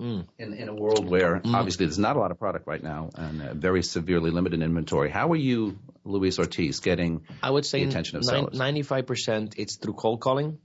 [0.00, 0.26] Mm.
[0.40, 1.54] In, in a world where mm.
[1.54, 5.10] obviously there's not a lot of product right now and uh, very severely limited inventory,
[5.10, 8.58] how are you, Luis Ortiz, getting I would say attention of sellers?
[8.58, 10.58] 95% it's through cold calling.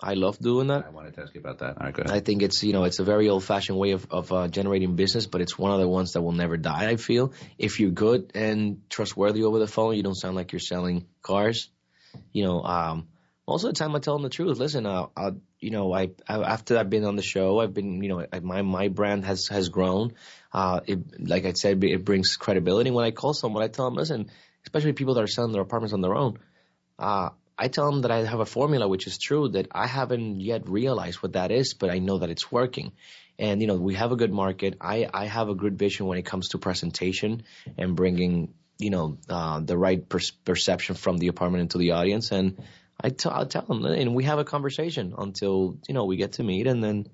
[0.00, 0.84] I love doing that.
[0.84, 1.76] I wanted to ask you about that.
[1.78, 2.10] All right, good.
[2.10, 4.96] I think it's you know it's a very old fashioned way of of uh, generating
[4.96, 6.86] business, but it's one of the ones that will never die.
[6.90, 10.60] I feel if you're good and trustworthy over the phone, you don't sound like you're
[10.60, 11.68] selling cars.
[12.32, 13.08] You know, um,
[13.46, 14.58] most of the time I tell them the truth.
[14.58, 17.74] Listen, uh, I, uh, you know, I, I after I've been on the show, I've
[17.74, 20.14] been you know I, my my brand has has grown.
[20.52, 22.90] Uh, it, like I said, it brings credibility.
[22.90, 24.30] When I call someone, I tell them, listen,
[24.64, 26.38] especially people that are selling their apartments on their own.
[26.98, 30.40] Uh, I tell them that I have a formula, which is true that I haven't
[30.40, 32.92] yet realized what that is, but I know that it's working.
[33.38, 34.76] And you know, we have a good market.
[34.80, 37.42] I I have a good vision when it comes to presentation
[37.78, 42.30] and bringing you know uh, the right per- perception from the apartment into the audience.
[42.32, 42.58] And
[43.00, 46.32] I t- I tell them, and we have a conversation until you know we get
[46.34, 47.08] to meet, and then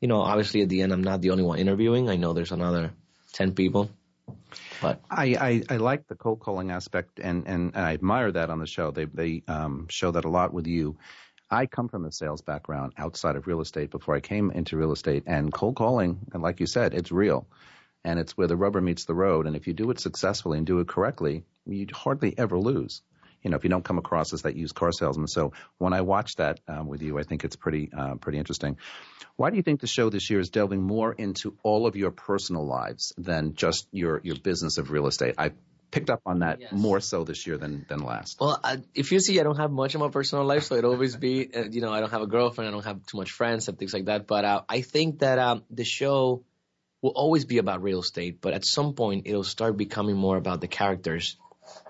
[0.00, 2.08] you know, obviously at the end, I'm not the only one interviewing.
[2.08, 2.92] I know there's another
[3.32, 3.90] ten people.
[4.80, 8.48] But I, I, I like the cold calling aspect, and, and, and I admire that
[8.50, 8.90] on the show.
[8.90, 10.96] They they um, show that a lot with you.
[11.50, 14.92] I come from a sales background outside of real estate before I came into real
[14.92, 17.46] estate, and cold calling, and like you said, it's real,
[18.04, 19.46] and it's where the rubber meets the road.
[19.46, 23.02] And if you do it successfully and do it correctly, you hardly ever lose
[23.44, 25.28] you know, if you don't come across as that used car salesman.
[25.28, 28.78] So when I watch that um, with you, I think it's pretty uh, pretty interesting.
[29.36, 32.10] Why do you think the show this year is delving more into all of your
[32.10, 35.34] personal lives than just your your business of real estate?
[35.36, 35.52] I
[35.90, 36.72] picked up on that yes.
[36.72, 38.38] more so this year than than last.
[38.40, 40.84] Well, I, if you see, I don't have much of my personal life, so it
[40.84, 43.30] always be uh, you know I don't have a girlfriend, I don't have too much
[43.30, 44.26] friends and things like that.
[44.26, 46.42] But uh, I think that um, the show
[47.02, 50.62] will always be about real estate, but at some point it'll start becoming more about
[50.62, 51.36] the characters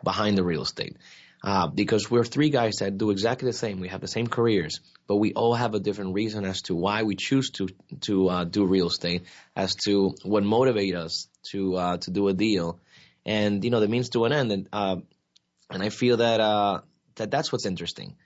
[0.02, 0.96] behind the real estate
[1.44, 3.78] uh, because we're three guys that do exactly the same.
[3.78, 7.02] We have the same careers, but we all have a different reason as to why
[7.02, 7.68] we choose to
[8.02, 12.33] to uh, do real estate, as to what motivates us to uh, to do a
[12.33, 12.80] deal,
[13.26, 14.50] and you know the means to an end.
[14.52, 14.96] And uh,
[15.70, 16.80] and I feel that uh,
[17.16, 18.16] that that's what's interesting.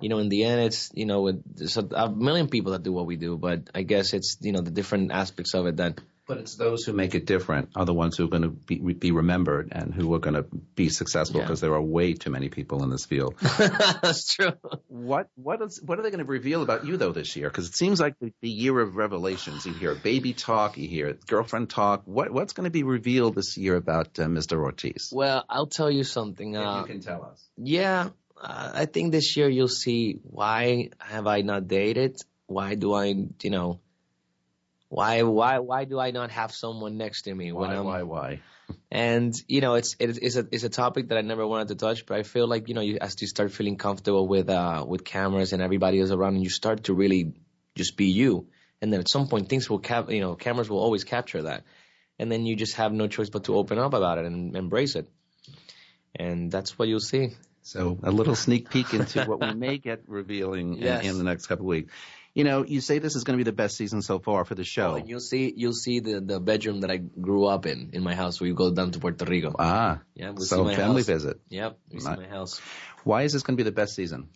[0.00, 2.92] You know, in the end, it's you know, there's a, a million people that do
[2.92, 5.98] what we do, but I guess it's you know the different aspects of it that
[6.28, 8.76] but it's those who make it different are the ones who are going to be,
[8.92, 10.42] be remembered and who are going to
[10.74, 11.68] be successful because yeah.
[11.68, 13.34] there are way too many people in this field.
[13.40, 14.52] That's true.
[14.88, 17.48] What what is what are they going to reveal about you though this year?
[17.48, 19.64] Because it seems like the, the, year of revelations.
[19.64, 22.02] You hear baby talk, you hear girlfriend talk.
[22.04, 24.58] What what's going to be revealed this year about uh, Mr.
[24.58, 25.10] Ortiz?
[25.10, 26.58] Well, I'll tell you something.
[26.58, 27.42] Uh, you can tell us.
[27.56, 32.20] Yeah, uh, I think this year you'll see why have I not dated?
[32.48, 33.80] Why do I you know?
[34.88, 37.84] Why, why, why do I not have someone next to me why, when I'm?
[37.84, 38.40] Why, why?
[38.90, 41.74] and you know, it's it, it's a it's a topic that I never wanted to
[41.74, 44.84] touch, but I feel like you know, you, as you start feeling comfortable with uh
[44.88, 47.34] with cameras and everybody is around, and you start to really
[47.74, 48.46] just be you,
[48.80, 51.64] and then at some point things will cap, you know, cameras will always capture that,
[52.18, 54.96] and then you just have no choice but to open up about it and embrace
[54.96, 55.06] it,
[56.16, 57.32] and that's what you'll see.
[57.60, 61.02] So a little sneak peek into what we may get revealing yes.
[61.04, 61.92] in, in, the next couple of weeks
[62.38, 64.54] you know, you say this is going to be the best season so far for
[64.54, 64.92] the oh, show.
[64.92, 68.04] Oh, and you'll see, you'll see the, the bedroom that I grew up in in
[68.04, 68.40] my house.
[68.40, 69.56] We go down to Puerto Rico.
[69.58, 71.06] Ah, yeah, we so see my family house.
[71.06, 71.40] visit.
[71.48, 72.60] Yep, we see my house.
[73.02, 74.28] Why is this going to be the best season?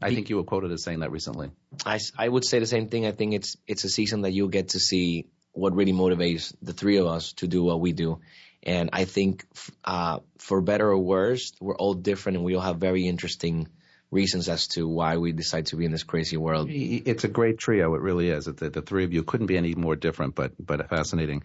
[0.00, 1.50] I think you were quoted as saying that recently.
[1.84, 3.04] I, I would say the same thing.
[3.06, 6.54] I think it's it's a season that you will get to see what really motivates
[6.62, 8.20] the three of us to do what we do.
[8.62, 9.46] And I think,
[9.84, 13.68] uh, for better or worse, we're all different and we all have very interesting
[14.10, 16.68] reasons as to why we decide to be in this crazy world.
[16.70, 17.94] It's a great trio.
[17.94, 18.46] It really is.
[18.46, 21.42] The, the three of you couldn't be any more different, but but fascinating.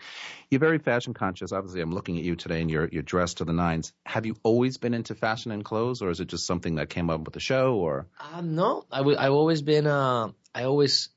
[0.50, 1.52] You're very fashion conscious.
[1.52, 3.92] Obviously, I'm looking at you today, and you're you're dressed to the nines.
[4.06, 7.10] Have you always been into fashion and clothes, or is it just something that came
[7.10, 7.76] up with the show?
[7.76, 9.88] Or uh, no, i w- I've always been.
[9.88, 11.10] Uh, I always.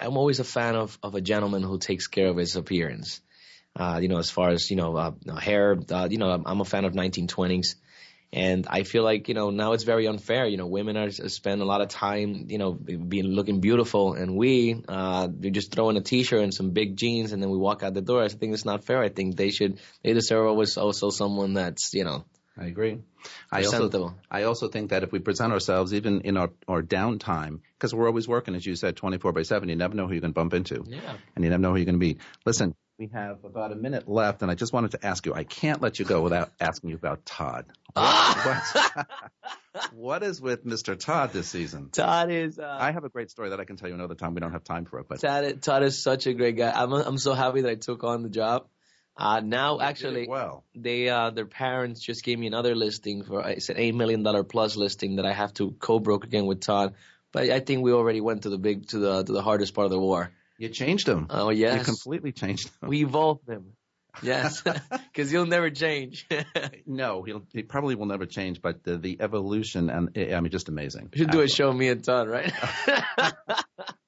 [0.00, 3.20] I'm always a fan of, of a gentleman who takes care of his appearance.
[3.76, 5.76] Uh, you know, as far as you know, uh, hair.
[5.90, 7.76] Uh, you know, I'm, I'm a fan of 1920s.
[8.34, 10.46] And I feel like, you know, now it's very unfair.
[10.46, 14.34] You know, women are, spend a lot of time, you know, being looking beautiful and
[14.34, 17.58] we, uh, we just throw in a t-shirt and some big jeans and then we
[17.58, 18.22] walk out the door.
[18.22, 19.02] I think it's not fair.
[19.02, 22.24] I think they should, they deserve always also someone that's, you know,
[22.56, 23.00] I agree.
[23.50, 27.60] I also, I also think that if we present ourselves even in our, our downtime,
[27.78, 30.20] because we're always working, as you said, 24 by 7, you never know who you're
[30.20, 30.84] going to bump into.
[30.86, 31.14] Yeah.
[31.34, 32.18] And you never know who you're going to meet.
[32.44, 35.32] Listen, we have about a minute left, and I just wanted to ask you.
[35.32, 37.64] I can't let you go without asking you about Todd.
[37.94, 38.04] What,
[38.74, 39.06] what,
[39.92, 40.98] what is with Mr.
[40.98, 41.88] Todd this season?
[41.90, 42.58] Todd is.
[42.58, 44.34] Uh, I have a great story that I can tell you another time.
[44.34, 46.70] We don't have time for it, but Todd, Todd is such a great guy.
[46.70, 48.66] I'm I'm so happy that I took on the job.
[49.16, 50.64] Uh, now they actually, well.
[50.74, 54.44] they uh, their parents just gave me another listing for it's an eight million dollar
[54.44, 56.94] plus listing that I have to co-broke again with Todd.
[57.32, 59.86] But I think we already went to the big to the to the hardest part
[59.86, 60.30] of the war.
[60.62, 61.26] You changed them.
[61.28, 62.88] Oh yes, you completely changed them.
[62.88, 63.72] We evolved them.
[64.22, 66.24] Yes, because he'll never change.
[66.86, 68.62] no, he'll he probably will never change.
[68.62, 71.10] But the, the evolution and eh, I mean, just amazing.
[71.14, 71.48] You should Absolutely.
[71.48, 72.52] do a show me and Todd, right?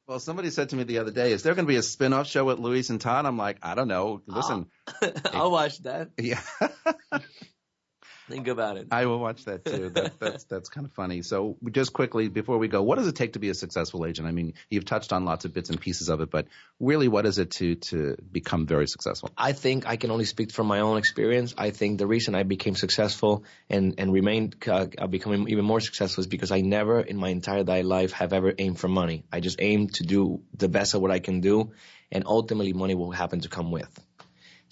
[0.06, 2.28] well, somebody said to me the other day, "Is there going to be a spin-off
[2.28, 4.22] show with Luis and Todd?" I'm like, I don't know.
[4.28, 4.66] Listen,
[5.02, 6.10] ah, I'll eh, watch that.
[6.18, 6.38] Yeah.
[8.28, 8.88] Think about it.
[8.90, 9.90] I will watch that too.
[9.90, 11.20] That, that's that's kind of funny.
[11.20, 14.26] So just quickly before we go, what does it take to be a successful agent?
[14.26, 16.46] I mean, you've touched on lots of bits and pieces of it, but
[16.80, 19.28] really, what is it to to become very successful?
[19.36, 21.54] I think I can only speak from my own experience.
[21.58, 25.80] I think the reason I became successful and and remained uh, uh becoming even more
[25.80, 29.24] successful is because I never in my entire life have ever aimed for money.
[29.30, 31.72] I just aim to do the best of what I can do,
[32.10, 34.03] and ultimately, money will happen to come with.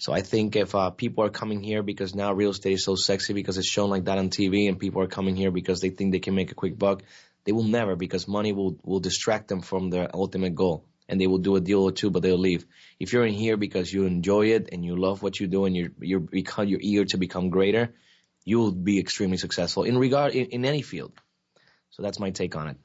[0.03, 2.95] So I think if uh, people are coming here because now real estate is so
[2.95, 5.91] sexy because it's shown like that on TV and people are coming here because they
[5.91, 7.03] think they can make a quick buck,
[7.45, 11.27] they will never because money will, will distract them from their ultimate goal and they
[11.31, 12.65] will do a deal or two, but they'll leave.
[12.99, 15.73] If you're in here because you enjoy it and you love what you do and
[15.73, 17.93] you're, you're, become, you're eager to become greater,
[18.43, 21.13] you will be extremely successful in regard, in, in any field.
[21.91, 22.77] So that's my take on it.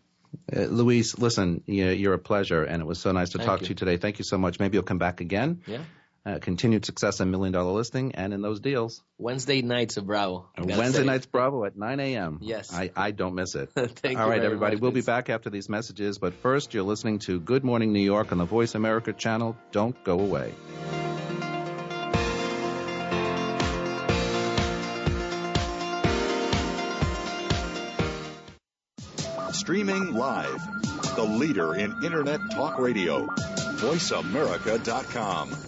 [0.56, 3.66] Uh, Luis, listen, you're a pleasure, and it was so nice to Thank talk you.
[3.66, 3.96] to you today.
[3.96, 4.60] Thank you so much.
[4.60, 5.62] Maybe you'll come back again.
[5.66, 5.82] Yeah.
[6.28, 9.02] Uh, continued success in Million Dollar Listing and in those deals.
[9.16, 10.50] Wednesday nights of Bravo.
[10.58, 11.04] Wednesday say.
[11.04, 12.40] nights Bravo at 9 a.m.
[12.42, 12.70] Yes.
[12.70, 13.70] I, I don't miss it.
[13.76, 14.76] All right, everybody.
[14.76, 14.82] Much.
[14.82, 18.30] We'll be back after these messages, but first, you're listening to Good Morning New York
[18.30, 19.56] on the Voice America channel.
[19.72, 20.52] Don't go away.
[29.54, 30.60] Streaming live,
[31.16, 33.26] the leader in Internet Talk Radio,
[33.76, 35.67] voiceamerica.com.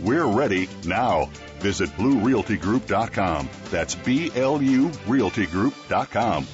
[0.00, 1.30] We're ready now.
[1.60, 3.48] Visit BlueRealtyGroup.com.
[3.70, 6.46] That's B L U RealtyGroup.com.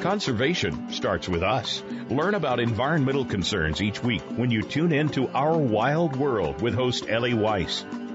[0.00, 1.82] Conservation starts with us.
[2.08, 6.74] Learn about environmental concerns each week when you tune in to Our Wild World with
[6.74, 7.84] host Ellie Weiss.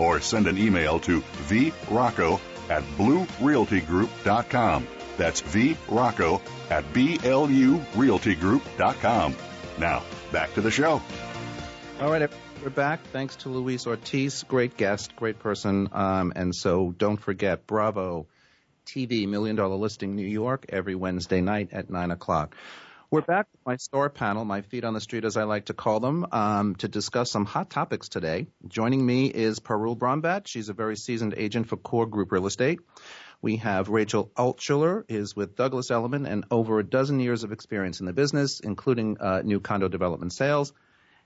[0.00, 4.88] or send an email to vrocco at bluerealtygroup.com.
[5.18, 9.36] That's vrocco at blurealtygroup.com.
[9.78, 11.00] Now, back to the show.
[12.00, 12.28] All right,
[12.62, 13.00] we're back.
[13.12, 15.88] Thanks to Luis Ortiz, great guest, great person.
[15.92, 18.26] Um, and so don't forget, Bravo
[18.86, 22.56] TV Million Dollar Listing New York every Wednesday night at 9 o'clock.
[23.12, 25.74] We're back with my star panel, my feet on the street, as I like to
[25.74, 28.46] call them, um, to discuss some hot topics today.
[28.68, 30.46] Joining me is Parul Brombat.
[30.46, 32.78] She's a very seasoned agent for Core Group Real Estate.
[33.42, 37.98] We have Rachel Altshuler is with Douglas Elliman and over a dozen years of experience
[37.98, 40.72] in the business, including uh, new condo development sales.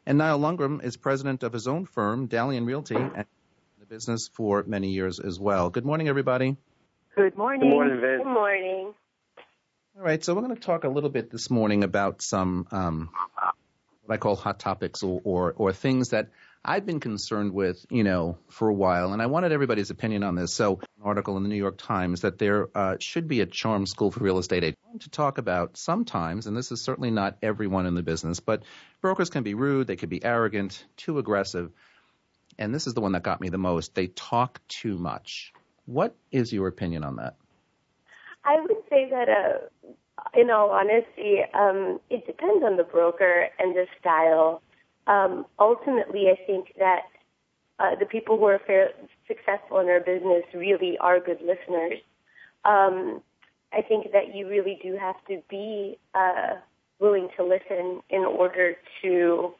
[0.07, 3.27] And Niall Longram is president of his own firm, Dalian Realty, and
[3.79, 5.68] the business for many years as well.
[5.68, 6.57] Good morning, everybody.
[7.14, 7.61] Good morning.
[7.61, 8.23] Good morning, Vince.
[8.25, 8.94] Good morning.
[9.96, 13.11] All right, so we're going to talk a little bit this morning about some um,
[14.04, 16.30] what I call hot topics or, or, or things that
[16.64, 20.35] I've been concerned with, you know, for a while, and I wanted everybody's opinion on
[20.35, 20.52] this.
[20.52, 23.87] So, an article in the New York Times that there uh, should be a charm
[23.87, 27.87] school for real estate agents to talk about sometimes, and this is certainly not everyone
[27.87, 28.64] in the business, but
[29.00, 31.70] brokers can be rude, they can be arrogant, too aggressive,
[32.59, 33.94] and this is the one that got me the most.
[33.94, 35.52] They talk too much.
[35.87, 37.37] What is your opinion on that?
[38.44, 39.88] I would say that, uh,
[40.38, 44.61] in all honesty, um, it depends on the broker and the style.
[45.07, 47.02] Um, ultimately, I think that
[47.78, 48.90] uh, the people who are fair,
[49.26, 51.98] successful in our business really are good listeners.
[52.64, 53.22] Um,
[53.72, 56.54] I think that you really do have to be uh,
[57.00, 59.52] willing to listen in order to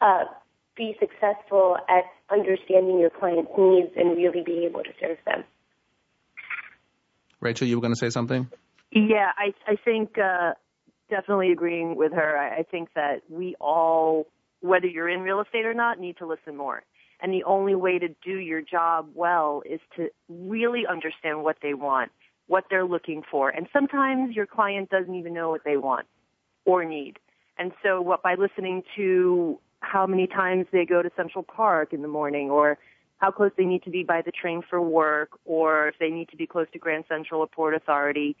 [0.00, 0.24] uh,
[0.76, 5.44] be successful at understanding your client's needs and really being able to serve them.
[7.40, 8.48] Rachel, you were going to say something?
[8.92, 10.52] Yeah, I, I think uh,
[11.08, 12.36] definitely agreeing with her.
[12.38, 14.26] I, I think that we all,
[14.60, 16.82] whether you're in real estate or not, need to listen more.
[17.22, 21.74] And the only way to do your job well is to really understand what they
[21.74, 22.10] want,
[22.46, 23.50] what they're looking for.
[23.50, 26.06] And sometimes your client doesn't even know what they want
[26.64, 27.18] or need.
[27.58, 32.00] And so what by listening to how many times they go to Central Park in
[32.02, 32.78] the morning or
[33.20, 36.28] how close they need to be by the train for work or if they need
[36.30, 38.34] to be close to Grand Central or Port Authority.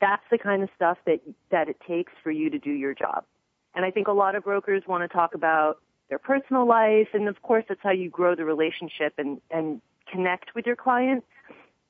[0.00, 1.20] That's the kind of stuff that,
[1.50, 3.24] that it takes for you to do your job.
[3.74, 5.78] And I think a lot of brokers want to talk about
[6.08, 7.08] their personal life.
[7.12, 11.22] And of course, that's how you grow the relationship and, and connect with your client.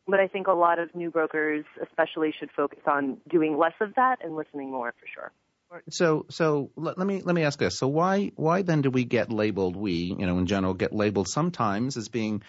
[0.08, 3.94] But I think a lot of new brokers especially should focus on doing less of
[3.94, 5.32] that and listening more for sure.
[5.90, 7.78] So, so let, let, me let me ask this.
[7.78, 9.76] So, why why then do we get labeled?
[9.76, 12.42] We, you know, in general, get labeled sometimes as being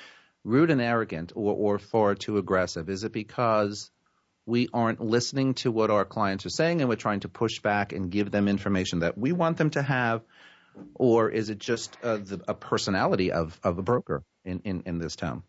[0.44, 2.90] rude and arrogant, or or far too aggressive.
[2.90, 3.92] Is it because
[4.48, 7.94] we aren't listening to what our clients are saying, and we're trying to push back
[7.94, 10.24] and give them information that we want them to have,
[10.96, 14.82] or is it just a, uh, the, a personality of of a broker in in,
[14.88, 15.44] in this town?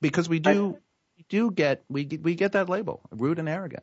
[0.00, 0.78] Because we do I,
[1.18, 3.82] we do get we we get that label, rude and arrogant.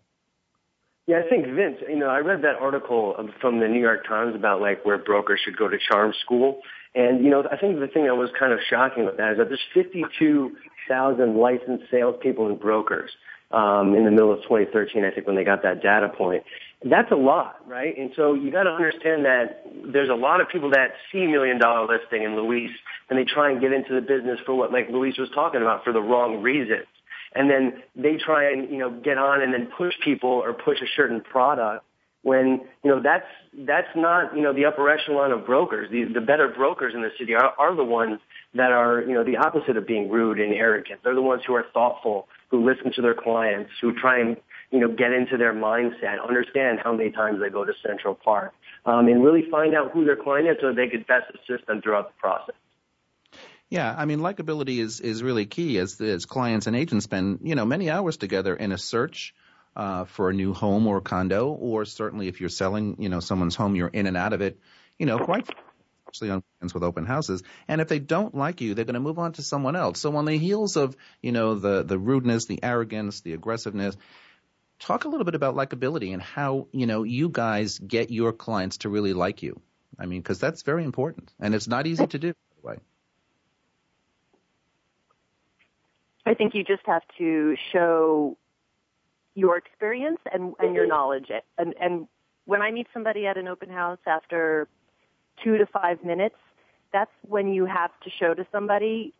[1.10, 4.36] Yeah, I think Vince, you know, I read that article from the New York Times
[4.36, 6.62] about like where brokers should go to charm school.
[6.94, 9.38] And, you know, I think the thing that was kind of shocking with that is
[9.40, 13.10] that there's 52,000 licensed salespeople and brokers
[13.50, 16.44] um, in the middle of 2013, I think, when they got that data point.
[16.86, 17.98] That's a lot, right?
[17.98, 21.58] And so you got to understand that there's a lot of people that see million
[21.58, 22.70] dollar listing in Luis,
[23.10, 25.84] and they try and get into the business for what, like Luis was talking about,
[25.84, 26.84] for the wrong reason
[27.36, 30.82] and then they try and you know get on and then push people or push
[30.82, 31.86] a certain product
[32.24, 33.28] when you know that's
[33.60, 37.10] that's not you know the upper echelon of brokers the, the better brokers in the
[37.18, 38.20] city are, are the ones
[38.54, 41.54] that are you know the opposite of being rude and arrogant they're the ones who
[41.54, 44.36] are thoughtful who listen to their clients who try and
[44.72, 48.52] you know get into their mindset understand how many times they go to central park
[48.86, 51.82] um, and really find out who their client is so they could best assist them
[51.82, 52.56] throughout the process
[53.70, 57.54] yeah, I mean, likability is is really key as as clients and agents spend you
[57.56, 59.34] know many hours together in a search.
[59.76, 63.56] Uh, for a new home or condo, or certainly if you're selling, you know, someone's
[63.56, 64.60] home, you're in and out of it,
[64.98, 65.48] you know, quite
[66.06, 67.44] especially on weekends with open houses.
[67.68, 70.00] And if they don't like you, they're going to move on to someone else.
[70.02, 73.96] So on the heels of, you know, the, the rudeness, the arrogance, the aggressiveness,
[74.80, 78.80] talk a little bit about likability and how, you know, you guys get your clients
[78.80, 79.62] to really like you.
[79.98, 82.80] I mean, because that's very important and it's not easy to do, by the way.
[86.30, 88.38] I think you just have to show
[89.34, 90.90] your experience and, and your mm-hmm.
[90.90, 91.32] knowledge.
[91.58, 92.08] And, and
[92.46, 94.68] when I meet somebody at an open house after
[95.44, 96.36] two to five minutes,
[96.94, 99.12] that's when you have to show to somebody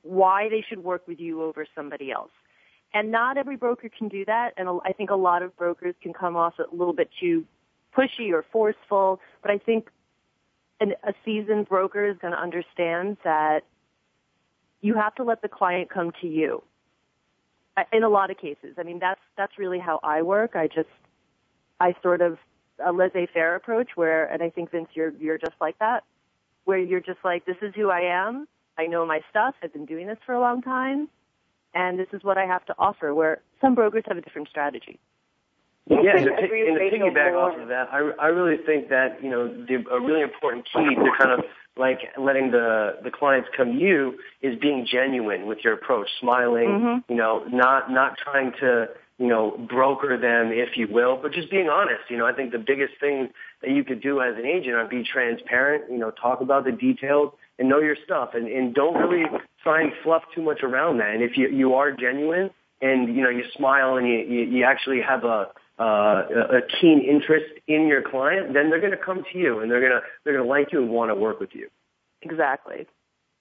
[0.00, 2.30] why they should work with you over somebody else.
[2.94, 4.52] And not every broker can do that.
[4.56, 7.44] And I think a lot of brokers can come off a little bit too
[7.94, 9.20] pushy or forceful.
[9.42, 9.90] But I think
[10.80, 13.64] an, a seasoned broker is going to understand that
[14.84, 16.62] you have to let the client come to you.
[17.90, 20.52] In a lot of cases, I mean that's that's really how I work.
[20.54, 20.90] I just
[21.80, 22.36] I sort of
[22.84, 26.04] a laissez-faire approach where, and I think Vince, you're you're just like that,
[26.66, 28.46] where you're just like, this is who I am.
[28.78, 29.54] I know my stuff.
[29.62, 31.08] I've been doing this for a long time,
[31.74, 33.12] and this is what I have to offer.
[33.14, 35.00] Where some brokers have a different strategy.
[35.86, 39.28] Yeah, and to, and to piggyback off of that, I, I really think that you
[39.30, 41.40] know the, a really important key to kind of
[41.76, 46.68] like letting the the clients come to you is being genuine with your approach, smiling,
[46.68, 47.12] mm-hmm.
[47.12, 48.86] you know, not not trying to
[49.18, 52.00] you know broker them, if you will, but just being honest.
[52.08, 53.28] You know, I think the biggest thing
[53.60, 55.90] that you could do as an agent are be transparent.
[55.90, 59.26] You know, talk about the details and know your stuff, and and don't really
[59.62, 61.12] try and fluff too much around that.
[61.12, 62.48] And if you you are genuine
[62.80, 65.48] and you know you smile and you, you, you actually have a
[65.78, 69.70] uh, a keen interest in your client, then they're going to come to you and
[69.70, 71.68] they're going to they're going to like you and want to work with you.
[72.22, 72.86] Exactly.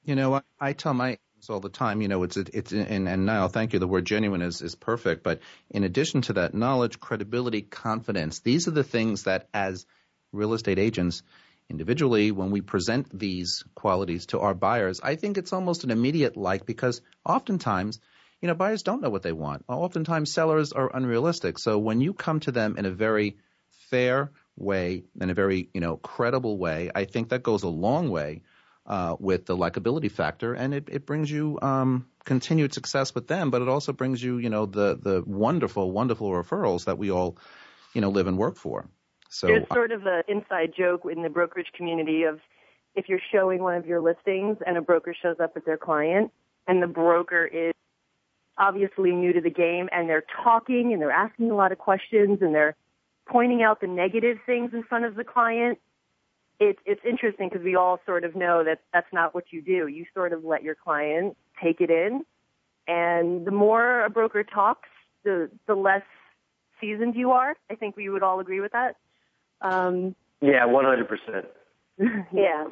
[0.04, 1.18] You know, I, I tell my
[1.50, 2.02] all the time.
[2.02, 3.80] You know, it's it's and, and Niall, thank you.
[3.80, 5.24] The word genuine is is perfect.
[5.24, 8.40] But in addition to that, knowledge, credibility, confidence.
[8.40, 9.86] These are the things that as
[10.32, 11.22] real estate agents
[11.70, 16.36] individually when we present these qualities to our buyers i think it's almost an immediate
[16.36, 18.00] like because oftentimes
[18.44, 19.64] you know, buyers don't know what they want.
[19.70, 21.58] Oftentimes sellers are unrealistic.
[21.58, 23.38] So when you come to them in a very
[23.90, 28.10] fair way, in a very, you know, credible way, I think that goes a long
[28.10, 28.42] way
[28.86, 33.50] uh, with the likability factor, and it, it brings you um, continued success with them,
[33.50, 37.38] but it also brings you, you know, the the wonderful, wonderful referrals that we all,
[37.94, 38.90] you know, live and work for.
[39.30, 42.40] So there's sort of an inside joke in the brokerage community of
[42.94, 46.30] if you're showing one of your listings and a broker shows up with their client
[46.68, 47.72] and the broker is
[48.58, 52.40] obviously new to the game and they're talking and they're asking a lot of questions
[52.42, 52.76] and they're
[53.28, 55.80] pointing out the negative things in front of the client.
[56.60, 59.88] It, it's interesting because we all sort of know that that's not what you do.
[59.88, 62.24] You sort of let your client take it in.
[62.88, 64.90] And the more a broker talks,
[65.24, 66.04] the, the less
[66.80, 67.56] seasoned you are.
[67.72, 68.98] I think we would all agree with that.
[69.62, 71.46] Um, yeah, 100%.
[72.34, 72.68] yeah.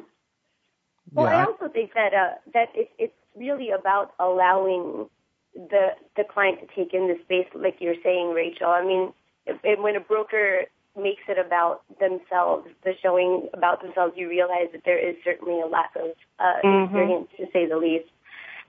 [1.12, 5.08] Well, I also think that uh, that it, it's really about allowing
[5.54, 8.68] the the client to take in the space, like you're saying, Rachel.
[8.68, 9.12] I mean,
[9.46, 10.62] if, if, when a broker
[10.96, 15.66] makes it about themselves, the showing about themselves, you realize that there is certainly a
[15.66, 16.84] lack of uh, mm-hmm.
[16.88, 18.08] experience, to say the least.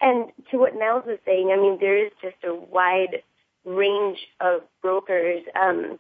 [0.02, 3.22] And to what Nels was saying, I mean, there is just a wide
[3.66, 6.00] range of brokers um,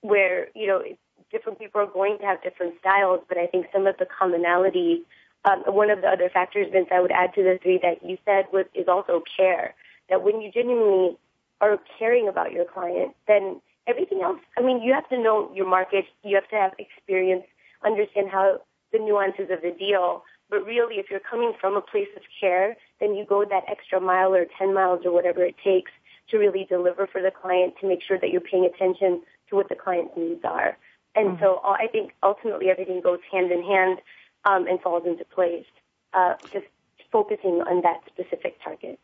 [0.00, 0.82] where you know
[1.30, 5.02] different people are going to have different styles, but I think some of the commonality.
[5.44, 8.16] Um, one of the other factors, Vince, I would add to the three that you
[8.24, 9.74] said was, is also care
[10.12, 11.16] that when you genuinely
[11.62, 15.66] are caring about your client, then everything else, I mean, you have to know your
[15.66, 17.44] market, you have to have experience,
[17.82, 18.60] understand how
[18.92, 20.22] the nuances of the deal.
[20.50, 24.00] But really, if you're coming from a place of care, then you go that extra
[24.00, 25.90] mile or 10 miles or whatever it takes
[26.28, 29.70] to really deliver for the client to make sure that you're paying attention to what
[29.70, 30.76] the client's needs are.
[31.14, 31.42] And mm-hmm.
[31.42, 34.00] so I think ultimately everything goes hand in hand
[34.44, 35.64] um, and falls into place,
[36.12, 36.66] uh, just
[37.10, 38.98] focusing on that specific target.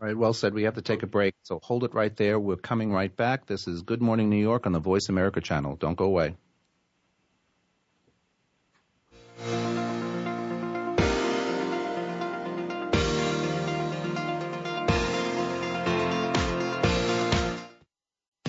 [0.00, 0.54] All right, well said.
[0.54, 2.38] We have to take a break, so hold it right there.
[2.38, 3.44] We're coming right back.
[3.46, 5.74] This is Good Morning New York on the Voice America channel.
[5.74, 6.36] Don't go away.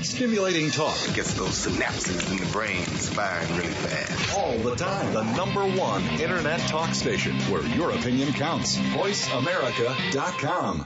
[0.02, 4.38] Stimulating talk it gets those synapses in the brain firing really fast.
[4.38, 5.14] All the time.
[5.14, 8.76] The number one internet talk station where your opinion counts.
[8.78, 10.86] VoiceAmerica.com.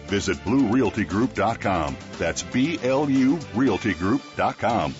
[0.11, 1.95] Visit BlueRealtyGroup.com.
[2.19, 4.93] That's B L U RealtyGroup.com.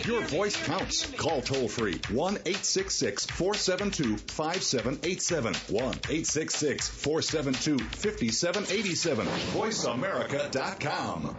[0.06, 1.06] your voice counts.
[1.16, 5.54] Call toll free 1 866 472 5787.
[5.68, 9.26] 1 866 472 5787.
[9.52, 11.36] VoiceAmerica.com.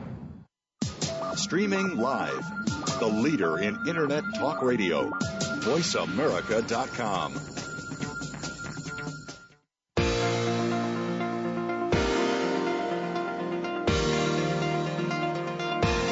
[1.35, 2.45] Streaming live,
[2.99, 5.11] the leader in Internet Talk Radio
[5.63, 7.33] VoiceAmerica.com.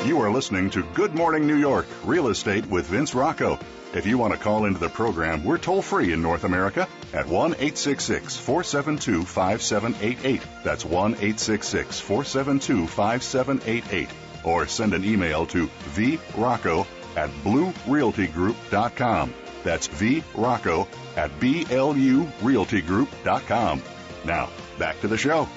[0.07, 3.59] You are listening to Good Morning New York Real Estate with Vince Rocco.
[3.93, 7.27] If you want to call into the program, we're toll free in North America at
[7.27, 10.41] 1 866 472 5788.
[10.63, 14.09] That's 1 866 472 5788.
[14.43, 19.33] Or send an email to vrocco at bluerealtygroup.com.
[19.63, 23.83] That's V Rocco at BLURealtyGroup.com.
[24.25, 24.49] Now,
[24.79, 25.47] back to the show.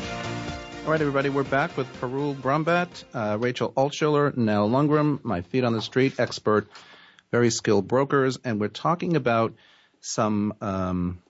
[0.84, 5.64] All right, everybody, we're back with Parul Brumbat, uh, Rachel Altshuler, Nell Lungrum, my feet
[5.64, 6.68] on the street expert,
[7.30, 9.54] very skilled brokers, and we're talking about
[10.00, 11.22] some um,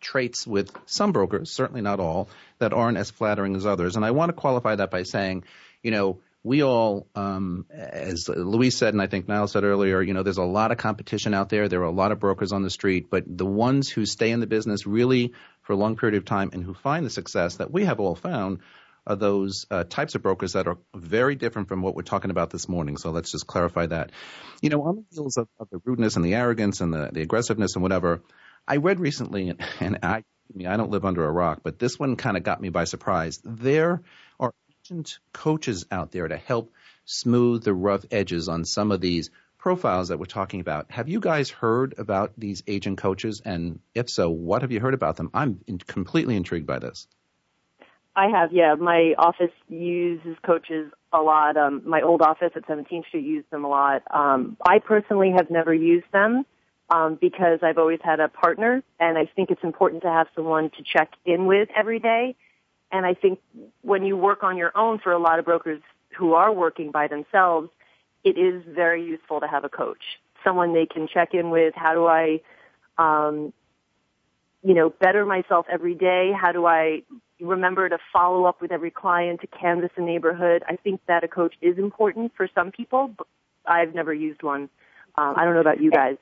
[0.00, 3.96] traits with some brokers, certainly not all, that aren't as flattering as others.
[3.96, 5.44] And I want to qualify that by saying,
[5.82, 10.14] you know, we all, um, as Luis said, and I think Niall said earlier, you
[10.14, 11.68] know, there's a lot of competition out there.
[11.68, 14.38] There are a lot of brokers on the street, but the ones who stay in
[14.38, 15.32] the business really
[15.62, 18.14] for a long period of time and who find the success that we have all
[18.14, 18.60] found
[19.04, 22.50] are those uh, types of brokers that are very different from what we're talking about
[22.50, 22.96] this morning.
[22.96, 24.12] So let's just clarify that.
[24.62, 27.22] You know, on the heels of, of the rudeness and the arrogance and the, the
[27.22, 28.22] aggressiveness and whatever,
[28.68, 30.22] I read recently, and, and I,
[30.64, 33.40] I don't live under a rock, but this one kind of got me by surprise.
[33.42, 34.00] There–
[34.88, 36.70] Competent coaches out there to help
[37.06, 40.88] smooth the rough edges on some of these profiles that we're talking about.
[40.92, 43.42] Have you guys heard about these agent coaches?
[43.44, 45.30] And if so, what have you heard about them?
[45.34, 47.08] I'm in- completely intrigued by this.
[48.14, 48.74] I have, yeah.
[48.76, 51.56] My office uses coaches a lot.
[51.56, 54.02] Um, my old office at 17th Street used them a lot.
[54.12, 56.44] Um, I personally have never used them
[56.90, 60.70] um, because I've always had a partner, and I think it's important to have someone
[60.76, 62.36] to check in with every day
[62.92, 63.40] and I think
[63.82, 65.80] when you work on your own for a lot of brokers
[66.16, 67.68] who are working by themselves,
[68.24, 70.02] it is very useful to have a coach,
[70.44, 71.74] someone they can check in with.
[71.74, 72.40] How do I,
[72.98, 73.52] um,
[74.64, 76.32] you know, better myself every day?
[76.38, 77.02] How do I
[77.40, 80.62] remember to follow up with every client to canvas a neighborhood?
[80.68, 83.26] I think that a coach is important for some people, but
[83.66, 84.68] I've never used one.
[85.18, 86.16] Um, I don't know about you guys.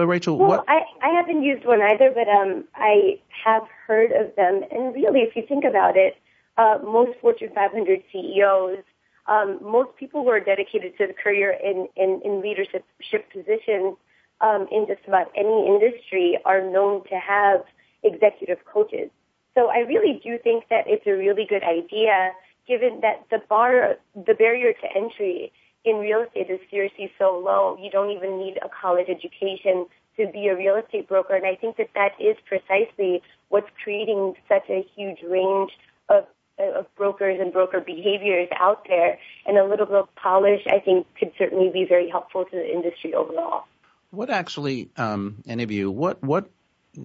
[0.00, 0.64] But Rachel, well, what?
[0.66, 4.62] I, I haven't used one either, but um, I have heard of them.
[4.70, 6.16] And really, if you think about it,
[6.56, 8.78] uh, most Fortune 500 CEOs,
[9.26, 12.82] um, most people who are dedicated to the career in, in, in leadership
[13.30, 13.98] positions
[14.40, 17.60] um, in just about any industry are known to have
[18.02, 19.10] executive coaches.
[19.54, 22.32] So I really do think that it's a really good idea
[22.66, 25.52] given that the bar, the barrier to entry
[25.84, 27.76] in real estate is seriously so low.
[27.80, 31.34] You don't even need a college education to be a real estate broker.
[31.34, 35.70] And I think that that is precisely what's creating such a huge range
[36.08, 36.24] of,
[36.58, 39.18] of brokers and broker behaviors out there.
[39.46, 42.70] And a little bit of polish, I think, could certainly be very helpful to the
[42.72, 43.64] industry overall.
[44.10, 46.50] What actually, um, any of you, what, what,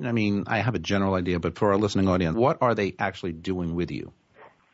[0.04, 2.96] I mean, I have a general idea, but for our listening audience, what are they
[3.00, 4.12] actually doing with you?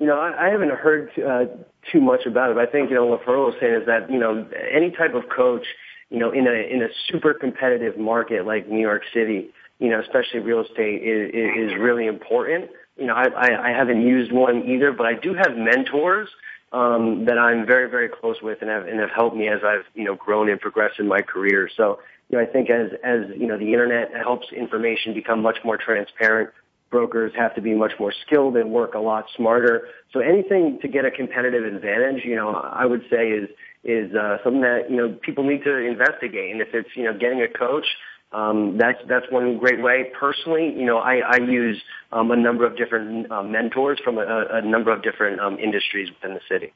[0.02, 1.46] You know, I, I haven't heard uh,
[1.92, 2.58] too much about it.
[2.58, 5.30] I think you know what Ferrell was saying is that you know any type of
[5.30, 5.64] coach,
[6.10, 10.00] you know, in a in a super competitive market like New York City, you know,
[10.00, 11.30] especially real estate is,
[11.70, 12.72] is really important.
[12.98, 16.30] You know, I, I, I haven't used one either, but I do have mentors
[16.74, 19.86] um, that I'm very, very close with and have, and have helped me as I've,
[19.94, 21.70] you know, grown and progressed in my career.
[21.78, 22.00] So,
[22.30, 25.78] you know, I think as, as, you know, the internet helps information become much more
[25.78, 26.50] transparent,
[26.92, 29.88] brokers have to be much more skilled and work a lot smarter.
[30.14, 33.50] So anything to get a competitive advantage, you know, I would say is
[33.84, 36.52] is uh, something that you know people need to investigate.
[36.52, 37.86] And if it's you know getting a coach,
[38.34, 40.12] um, that's that's one great way.
[40.20, 41.82] Personally, you know, I, I use
[42.12, 46.10] um, a number of different uh, mentors from a, a, number of different um, industries
[46.12, 46.74] within the city.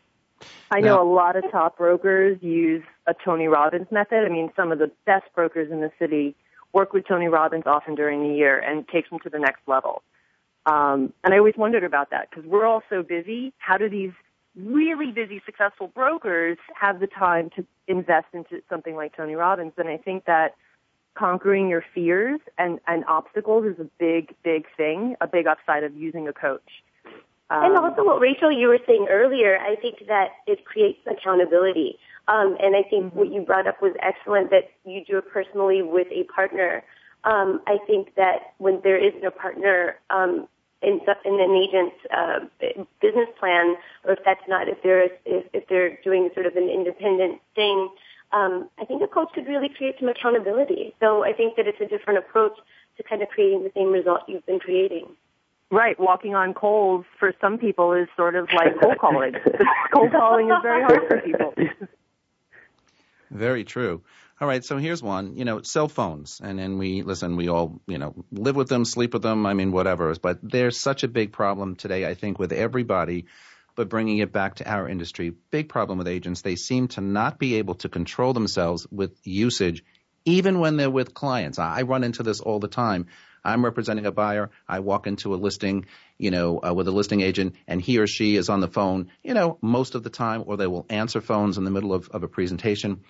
[0.72, 4.26] I know a lot of top brokers use a Tony Robbins method.
[4.26, 6.36] I mean, some of the best brokers in the city
[6.76, 10.04] work with Tony Robbins often during the year and takes them to the next level.
[10.68, 13.54] Um, and I always wondered about that because we're all so busy.
[13.58, 14.12] How do these
[14.56, 19.72] really busy, successful brokers have the time to invest into something like Tony Robbins?
[19.78, 20.56] And I think that
[21.14, 25.96] conquering your fears and, and obstacles is a big, big thing, a big upside of
[25.96, 26.84] using a coach.
[27.52, 32.00] Um, and also what Rachel, you were saying earlier, I think that it creates accountability.
[32.28, 33.20] Um, and I think mm-hmm.
[33.20, 36.84] what you brought up was excellent that you do it personally with a partner.
[37.24, 40.48] Um, I think that when there is no partner um,
[40.82, 42.40] in, in, an agent's uh,
[43.02, 46.70] business plan, or if that's not, if they're if, if they're doing sort of an
[46.70, 47.90] independent thing,
[48.34, 50.94] um, I think a coach could really create some accountability.
[51.00, 52.54] So I think that it's a different approach
[52.98, 55.08] to kind of creating the same result you've been creating.
[55.72, 59.34] Right, walking on coals for some people is sort of like cold calling.
[59.96, 61.54] cold calling is very hard for people.
[63.36, 64.02] Very true.
[64.42, 65.36] All right, so here's one.
[65.36, 67.36] You know, cell phones, and then we listen.
[67.36, 69.46] We all you know live with them, sleep with them.
[69.46, 70.14] I mean, whatever.
[70.22, 72.06] But they're such a big problem today.
[72.06, 73.26] I think with everybody.
[73.76, 76.42] But bringing it back to our industry, big problem with agents.
[76.42, 79.84] They seem to not be able to control themselves with usage,
[80.24, 81.60] even when they're with clients.
[81.60, 83.08] I run into this all the time.
[83.44, 84.50] I'm representing a buyer.
[84.66, 88.08] I walk into a listing you know, uh, with a listing agent and he or
[88.08, 91.22] she is on the phone, you know, most of the time, or they will answer
[91.22, 93.02] phones in the middle of, of a presentation.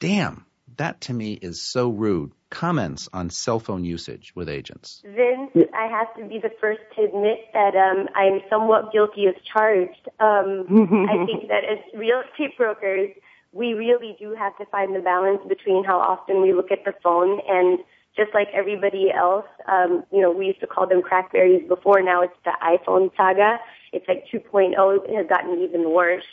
[0.00, 0.44] Damn,
[0.76, 2.32] that to me is so rude.
[2.50, 5.02] Comments on cell phone usage with agents.
[5.04, 9.34] Vince, I have to be the first to admit that um, I'm somewhat guilty as
[9.50, 10.08] charged.
[10.20, 10.66] Um,
[11.10, 13.10] I think that as real estate brokers,
[13.52, 16.92] we really do have to find the balance between how often we look at the
[17.02, 17.78] phone and
[18.16, 19.44] just like everybody else.
[19.70, 22.02] Um, you know, we used to call them crackberries before.
[22.02, 23.58] Now it's the iPhone saga.
[23.92, 24.72] It's like 2.0
[25.08, 26.24] it has gotten even worse.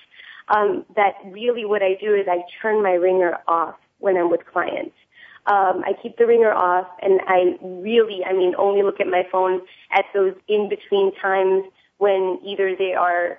[0.49, 4.41] Um, that really what I do is I turn my ringer off when I'm with
[4.51, 4.95] clients.
[5.45, 9.23] Um, I keep the ringer off and I really, I mean, only look at my
[9.29, 9.61] phone
[9.91, 11.65] at those in between times
[11.97, 13.37] when either they are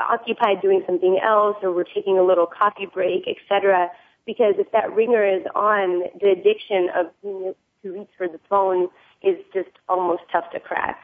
[0.00, 3.88] occupied doing something else or we're taking a little coffee break, etc
[4.26, 8.88] because if that ringer is on, the addiction of being to reach for the phone
[9.22, 10.98] is just almost tough to crack.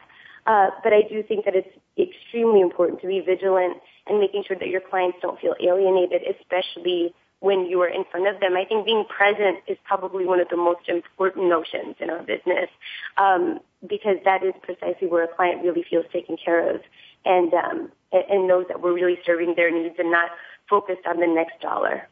[0.45, 4.57] Uh, but I do think that it's extremely important to be vigilant and making sure
[4.59, 8.57] that your clients don't feel alienated, especially when you are in front of them.
[8.57, 12.67] I think being present is probably one of the most important notions in our business
[13.17, 16.81] um, because that is precisely where a client really feels taken care of
[17.23, 20.29] and um, and knows that we're really serving their needs and not
[20.69, 22.07] focused on the next dollar.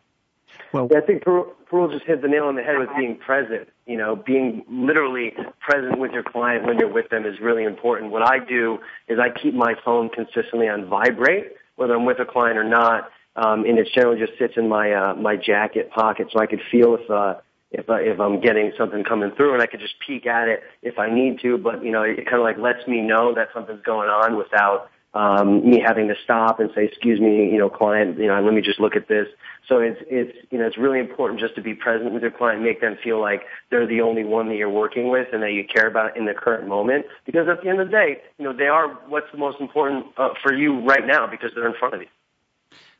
[0.73, 3.67] Well, I think Parul just hit the nail on the head with being present.
[3.85, 8.11] You know, being literally present with your client when you're with them is really important.
[8.11, 12.25] What I do is I keep my phone consistently on vibrate, whether I'm with a
[12.25, 16.27] client or not, um, and it generally just sits in my uh, my jacket pocket,
[16.31, 17.09] so I could feel if.
[17.09, 17.35] Uh,
[17.73, 20.49] if I, uh, if I'm getting something coming through, and I could just peek at
[20.49, 23.33] it if I need to, but you know, it kind of like lets me know
[23.35, 27.57] that something's going on without um, me having to stop and say, "Excuse me, you
[27.59, 29.27] know, client, you know, let me just look at this."
[29.67, 32.61] So it's it's you know it's really important just to be present with your client,
[32.63, 35.65] make them feel like they're the only one that you're working with and that you
[35.65, 37.07] care about in the current moment.
[37.25, 40.05] Because at the end of the day, you know, they are what's the most important
[40.15, 42.07] uh, for you right now because they're in front of you.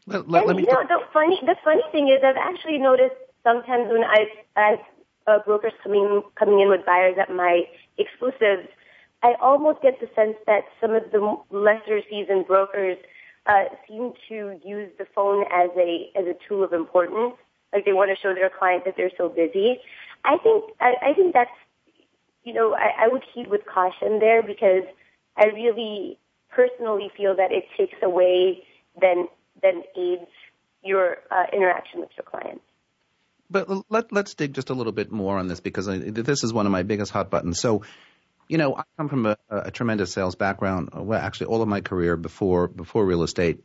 [0.07, 3.15] Let, let, let me you know, the funny the funny thing is, I've actually noticed
[3.43, 4.25] sometimes when I
[4.57, 4.81] I
[5.27, 7.61] uh, brokers coming coming in with buyers at my
[7.97, 8.67] exclusives
[9.23, 12.97] I almost get the sense that some of the lesser seasoned brokers
[13.45, 17.35] uh, seem to use the phone as a as a tool of importance.
[17.71, 19.79] Like they want to show their client that they're so busy.
[20.25, 21.51] I think I, I think that's
[22.43, 24.83] you know I, I would heed with caution there because
[25.37, 26.17] I really
[26.49, 28.63] personally feel that it takes away
[28.99, 29.27] then
[29.61, 30.29] then aids
[30.83, 32.63] your uh, interaction with your clients.
[33.51, 36.53] But let, us dig just a little bit more on this because I, this is
[36.53, 37.59] one of my biggest hot buttons.
[37.59, 37.81] So
[38.51, 40.89] you know, I come from a, a tremendous sales background.
[40.93, 43.63] Uh, well, actually, all of my career before before real estate.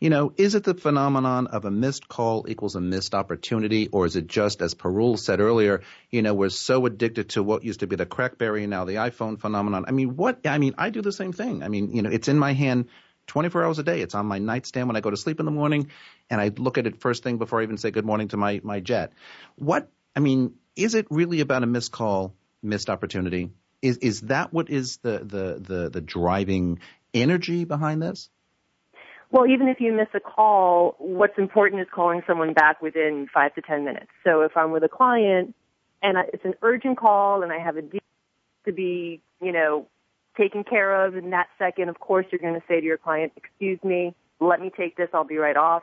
[0.00, 4.06] You know, is it the phenomenon of a missed call equals a missed opportunity, or
[4.06, 7.80] is it just, as Parul said earlier, you know, we're so addicted to what used
[7.80, 9.84] to be the crackberry, now the iPhone phenomenon?
[9.86, 10.44] I mean, what?
[10.44, 11.62] I mean, I do the same thing.
[11.62, 12.86] I mean, you know, it's in my hand
[13.28, 14.00] 24 hours a day.
[14.00, 15.90] It's on my nightstand when I go to sleep in the morning,
[16.28, 18.60] and I look at it first thing before I even say good morning to my,
[18.64, 19.12] my jet.
[19.54, 23.50] What, I mean, is it really about a missed call, missed opportunity,
[23.84, 26.78] is is that what is the the the, the driving
[27.12, 28.30] energy behind this?
[29.30, 33.54] Well, even if you miss a call, what's important is calling someone back within five
[33.56, 34.08] to ten minutes.
[34.24, 35.54] So if I'm with a client
[36.02, 38.00] and it's an urgent call and I have a deal
[38.64, 39.86] to be, you know,
[40.34, 43.32] taken care of in that second, of course you're going to say to your client,
[43.36, 45.82] excuse me, let me take this, I'll be right off.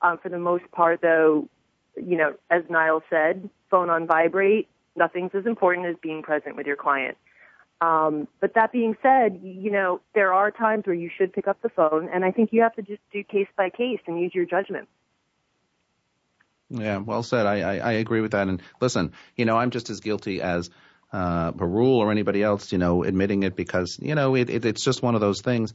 [0.00, 1.48] Um, for the most part though,
[1.96, 6.66] you know, as Niall said, phone on vibrate, nothing's as important as being present with
[6.68, 7.16] your client.
[7.82, 11.60] Um, but that being said, you know, there are times where you should pick up
[11.62, 14.32] the phone, and I think you have to just do case by case and use
[14.32, 14.88] your judgment.
[16.70, 17.44] Yeah, well said.
[17.44, 18.46] I, I, I agree with that.
[18.46, 20.70] And listen, you know, I'm just as guilty as
[21.12, 24.84] uh, Parul or anybody else, you know, admitting it because, you know, it, it, it's
[24.84, 25.74] just one of those things.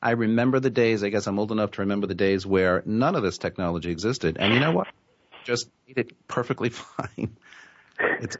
[0.00, 3.14] I remember the days, I guess I'm old enough to remember the days where none
[3.14, 4.38] of this technology existed.
[4.40, 4.86] And you know what?
[5.44, 7.36] Just it perfectly fine.
[8.00, 8.36] It's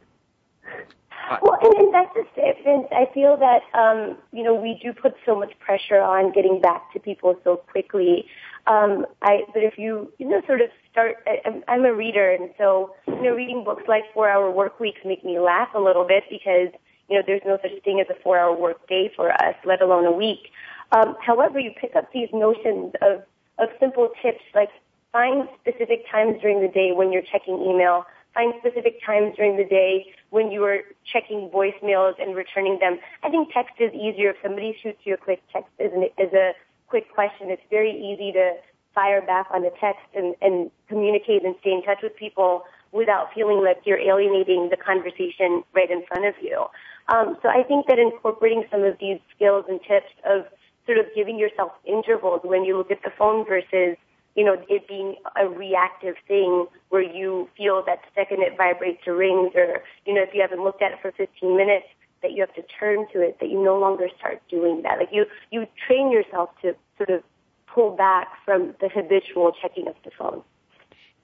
[1.41, 2.89] well, and that's the difference.
[2.93, 6.93] I feel that, um, you know, we do put so much pressure on getting back
[6.93, 8.27] to people so quickly.
[8.67, 12.51] Um, I, but if you, you know, sort of start, I, I'm a reader, and
[12.59, 16.05] so, you know, reading books like Four Hour Work Weeks make me laugh a little
[16.07, 16.69] bit because,
[17.09, 19.81] you know, there's no such thing as a four hour work day for us, let
[19.83, 20.51] alone a week.
[20.93, 23.23] Um, however, you pick up these notions of,
[23.59, 24.71] of simple tips like
[25.13, 28.05] find specific times during the day when you're checking email,
[28.35, 30.79] find specific times during the day when you are
[31.11, 32.99] checking voicemails and returning them.
[33.23, 34.31] I think text is easier.
[34.31, 36.53] If somebody shoots you a quick text is, an, is a
[36.89, 38.53] quick question, it's very easy to
[38.95, 42.63] fire back on a text and, and communicate and stay in touch with people
[42.93, 46.65] without feeling like you're alienating the conversation right in front of you.
[47.09, 50.45] Um, so I think that incorporating some of these skills and tips of
[50.85, 53.97] sort of giving yourself intervals when you look at the phone versus
[54.35, 59.03] you know, it being a reactive thing where you feel that the second it vibrates
[59.07, 61.87] or rings or, you know, if you haven't looked at it for 15 minutes,
[62.23, 64.99] that you have to turn to it, that you no longer start doing that.
[64.99, 67.23] Like you, you train yourself to sort of
[67.67, 70.43] pull back from the habitual checking of the phone.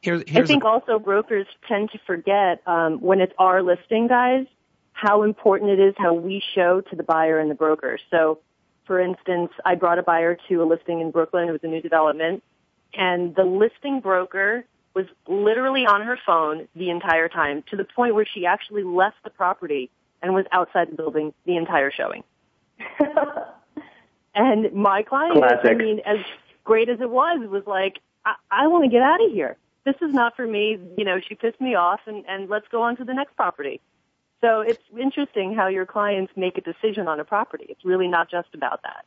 [0.03, 4.47] Here, I think a- also brokers tend to forget um, when it's our listing, guys,
[4.93, 7.99] how important it is how we show to the buyer and the broker.
[8.11, 8.39] So,
[8.85, 11.49] for instance, I brought a buyer to a listing in Brooklyn.
[11.49, 12.43] It was a new development
[12.95, 14.65] and the listing broker
[14.95, 19.17] was literally on her phone the entire time to the point where she actually left
[19.25, 19.91] the property
[20.23, 22.25] and was outside the building the entire showing.
[24.35, 25.61] and my client, Classic.
[25.71, 26.17] I mean, as
[26.65, 29.57] great as it was, was like, I, I want to get out of here.
[29.85, 30.79] This is not for me.
[30.97, 33.81] You know, she pissed me off and, and let's go on to the next property.
[34.41, 37.67] So it's interesting how your clients make a decision on a property.
[37.69, 39.05] It's really not just about that.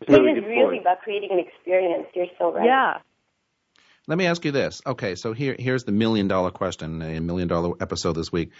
[0.00, 2.06] It's really about creating an experience.
[2.14, 2.64] You're so right.
[2.64, 2.98] Yeah.
[4.08, 4.80] Let me ask you this.
[4.86, 8.52] Okay, so here here's the million dollar question, a million dollar episode this week.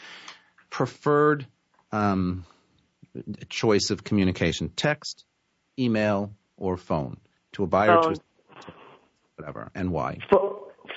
[0.71, 1.47] Preferred
[1.93, 2.45] um,
[3.49, 5.25] choice of communication: text,
[5.79, 7.19] email, or phone
[7.53, 8.15] to a buyer, phone.
[8.15, 8.21] to
[9.37, 10.19] whatever, and why?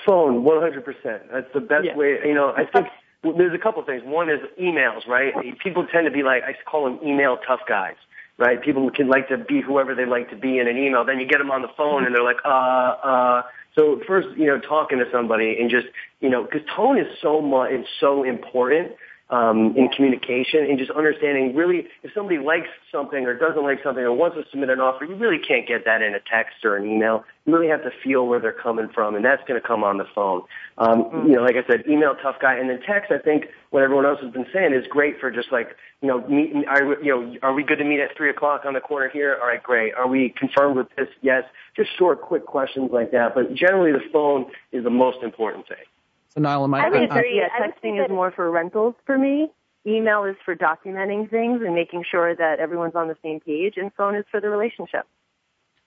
[0.04, 1.22] Phone, one hundred percent.
[1.32, 1.96] That's the best yeah.
[1.96, 2.18] way.
[2.24, 2.88] You know, I think
[3.22, 4.02] well, there's a couple of things.
[4.04, 5.32] One is emails, right?
[5.62, 7.94] People tend to be like I call them email tough guys
[8.38, 8.62] right?
[8.62, 11.04] People can like to be whoever they like to be in an email.
[11.04, 13.42] Then you get them on the phone and they're like, uh, uh,
[13.74, 15.86] so first, you know, talking to somebody and just,
[16.20, 18.92] you know, because tone is so much, and so important
[19.30, 24.02] um, in communication and just understanding really if somebody likes something or doesn't like something
[24.02, 26.76] or wants to submit an offer, you really can't get that in a text or
[26.76, 27.24] an email.
[27.46, 29.98] You really have to feel where they're coming from, and that's going to come on
[29.98, 30.42] the phone.
[30.78, 31.26] Um, mm-hmm.
[31.28, 33.10] You know, like I said, email tough guy, and then text.
[33.12, 35.68] I think what everyone else has been saying is great for just like
[36.02, 36.50] you know, meet.
[36.66, 39.36] Are, you know, are we good to meet at three o'clock on the corner here?
[39.40, 39.94] All right, great.
[39.94, 41.08] Are we confirmed with this?
[41.22, 41.44] Yes.
[41.76, 43.34] Just short, quick questions like that.
[43.34, 45.84] But generally, the phone is the most important thing.
[46.34, 46.84] So Niall, am I?
[46.84, 47.36] I agree.
[47.42, 49.48] yeah, texting is more for rentals for me.
[49.86, 53.92] Email is for documenting things and making sure that everyone's on the same page, and
[53.94, 55.06] phone is for the relationship.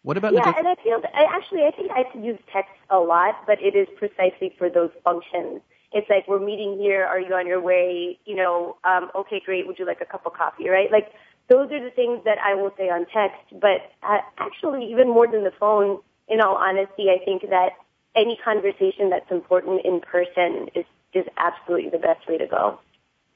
[0.02, 0.34] What about?
[0.34, 3.58] Yeah, and I feel that, I actually I think I use text a lot, but
[3.62, 5.62] it is precisely for those functions.
[5.94, 7.06] It's like we're meeting here.
[7.06, 8.20] Are you on your way?
[8.26, 9.66] You know, um, okay, great.
[9.68, 10.68] Would you like a cup of coffee?
[10.68, 10.92] Right?
[10.92, 11.10] Like
[11.50, 13.40] those are the things that I will say on text.
[13.62, 17.74] But uh, actually, even more than the phone, in all honesty, I think that
[18.16, 22.80] any conversation that's important in person is, is absolutely the best way to go.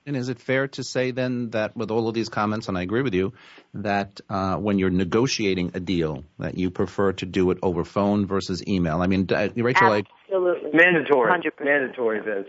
[0.05, 2.81] And is it fair to say then that with all of these comments, and I
[2.81, 3.33] agree with you,
[3.73, 8.25] that uh, when you're negotiating a deal, that you prefer to do it over phone
[8.25, 9.01] versus email?
[9.01, 11.41] I mean, uh, Rachel, absolutely I, mandatory, 100%.
[11.61, 12.47] mandatory, Vince.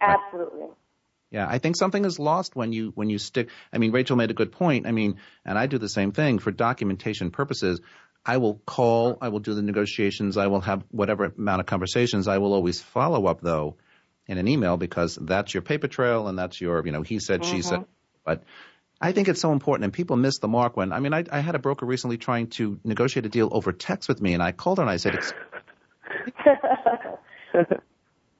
[0.00, 0.60] Absolutely.
[0.60, 0.70] Right.
[1.30, 3.48] Yeah, I think something is lost when you when you stick.
[3.72, 4.86] I mean, Rachel made a good point.
[4.86, 7.80] I mean, and I do the same thing for documentation purposes.
[8.24, 12.28] I will call, I will do the negotiations, I will have whatever amount of conversations.
[12.28, 13.76] I will always follow up though
[14.26, 17.40] in an email because that's your paper trail and that's your, you know, he said,
[17.42, 17.56] mm-hmm.
[17.56, 17.80] she said.
[17.80, 18.20] Mm-hmm.
[18.24, 18.42] But
[19.00, 21.40] I think it's so important and people miss the mark when, I mean, I, I
[21.40, 24.52] had a broker recently trying to negotiate a deal over text with me and I
[24.52, 25.18] called her and I said,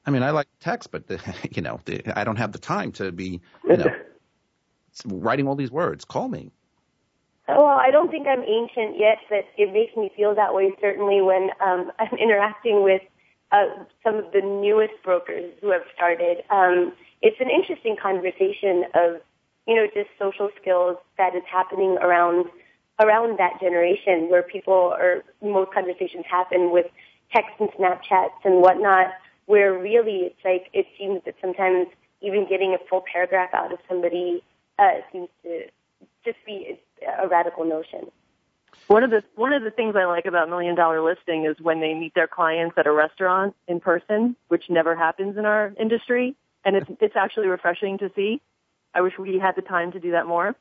[0.04, 1.22] I mean, I like text, but the,
[1.52, 3.86] you know, the, I don't have the time to be, you know,
[5.06, 6.04] writing all these words.
[6.04, 6.50] Call me
[7.56, 11.22] well, I don't think I'm ancient yet, but it makes me feel that way certainly
[11.22, 13.00] when um, I'm interacting with
[13.52, 13.64] uh,
[14.04, 16.38] some of the newest brokers who have started.
[16.50, 16.92] Um,
[17.22, 19.20] it's an interesting conversation of,
[19.66, 22.46] you know, just social skills that is happening around
[23.00, 26.86] around that generation where people are most conversations happen with
[27.32, 29.06] texts and Snapchats and whatnot,
[29.46, 31.86] where really it's like it seems that sometimes
[32.20, 34.42] even getting a full paragraph out of somebody
[34.78, 35.62] uh, seems to
[36.30, 36.78] just be
[37.20, 38.10] a radical notion.
[38.86, 41.80] One of the one of the things I like about Million Dollar Listing is when
[41.80, 46.36] they meet their clients at a restaurant in person, which never happens in our industry,
[46.64, 48.40] and it's it's actually refreshing to see.
[48.94, 50.54] I wish we had the time to do that more.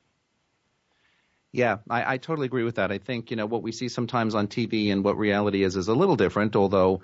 [1.54, 2.92] Yeah, I, I totally agree with that.
[2.92, 5.88] I think you know what we see sometimes on TV and what reality is is
[5.88, 7.02] a little different, although.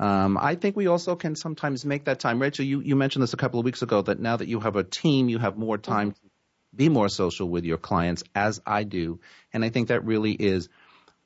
[0.00, 2.42] Um, I think we also can sometimes make that time.
[2.42, 4.74] Rachel, you, you mentioned this a couple of weeks ago that now that you have
[4.74, 6.18] a team, you have more time to
[6.76, 9.20] be more social with your clients as I do.
[9.52, 10.68] And I think that really is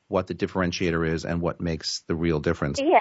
[0.08, 2.80] what the differentiator is and what makes the real difference.
[2.80, 2.98] Yeah.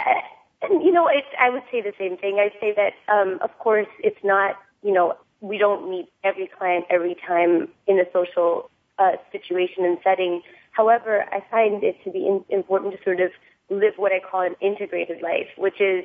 [0.61, 1.07] And, you know,
[1.39, 2.39] I would say the same thing.
[2.39, 6.85] I'd say that, um, of course, it's not, you know, we don't meet every client
[6.89, 10.41] every time in a social uh, situation and setting.
[10.71, 13.29] However, I find it to be in, important to sort of
[13.69, 16.03] live what I call an integrated life, which is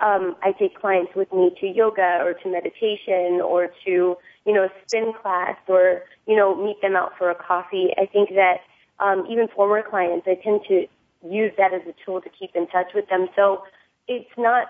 [0.00, 4.64] um, I take clients with me to yoga or to meditation or to, you know,
[4.64, 7.88] a spin class or, you know, meet them out for a coffee.
[7.98, 8.60] I think that
[9.00, 10.86] um, even former clients, I tend to
[11.28, 13.28] use that as a tool to keep in touch with them.
[13.34, 13.64] So
[14.06, 14.68] it's not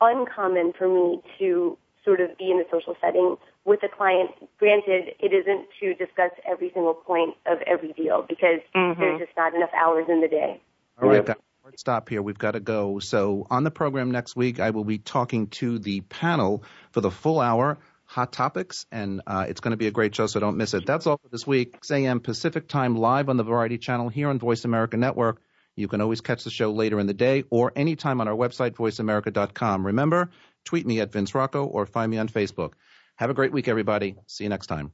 [0.00, 4.30] uncommon for me to sort of be in a social setting with a client.
[4.58, 9.00] Granted, it isn't to discuss every single point of every deal because mm-hmm.
[9.00, 10.60] there's just not enough hours in the day.
[11.00, 11.26] All right.
[11.62, 12.22] Hard stop here.
[12.22, 12.98] We've got to go.
[12.98, 17.10] So on the program next week, I will be talking to the panel for the
[17.10, 17.78] full hour.
[18.06, 20.84] Hot topics, and uh, it's going to be a great show, so don't miss it.
[20.84, 21.76] That's all for this week.
[21.76, 22.20] 6 a.m.
[22.20, 25.40] Pacific time, live on the Variety Channel here on Voice America Network.
[25.76, 28.72] You can always catch the show later in the day or anytime on our website,
[28.72, 29.86] voiceamerica.com.
[29.86, 30.30] Remember,
[30.64, 32.72] tweet me at Vince Rocco or find me on Facebook.
[33.16, 34.16] Have a great week, everybody.
[34.26, 34.92] See you next time.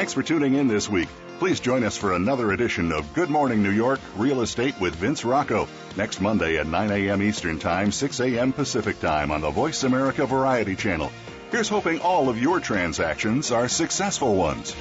[0.00, 1.10] Thanks for tuning in this week.
[1.40, 5.26] Please join us for another edition of Good Morning New York Real Estate with Vince
[5.26, 7.20] Rocco next Monday at 9 a.m.
[7.20, 8.54] Eastern Time, 6 a.m.
[8.54, 11.12] Pacific Time on the Voice America Variety Channel.
[11.50, 14.74] Here's hoping all of your transactions are successful ones.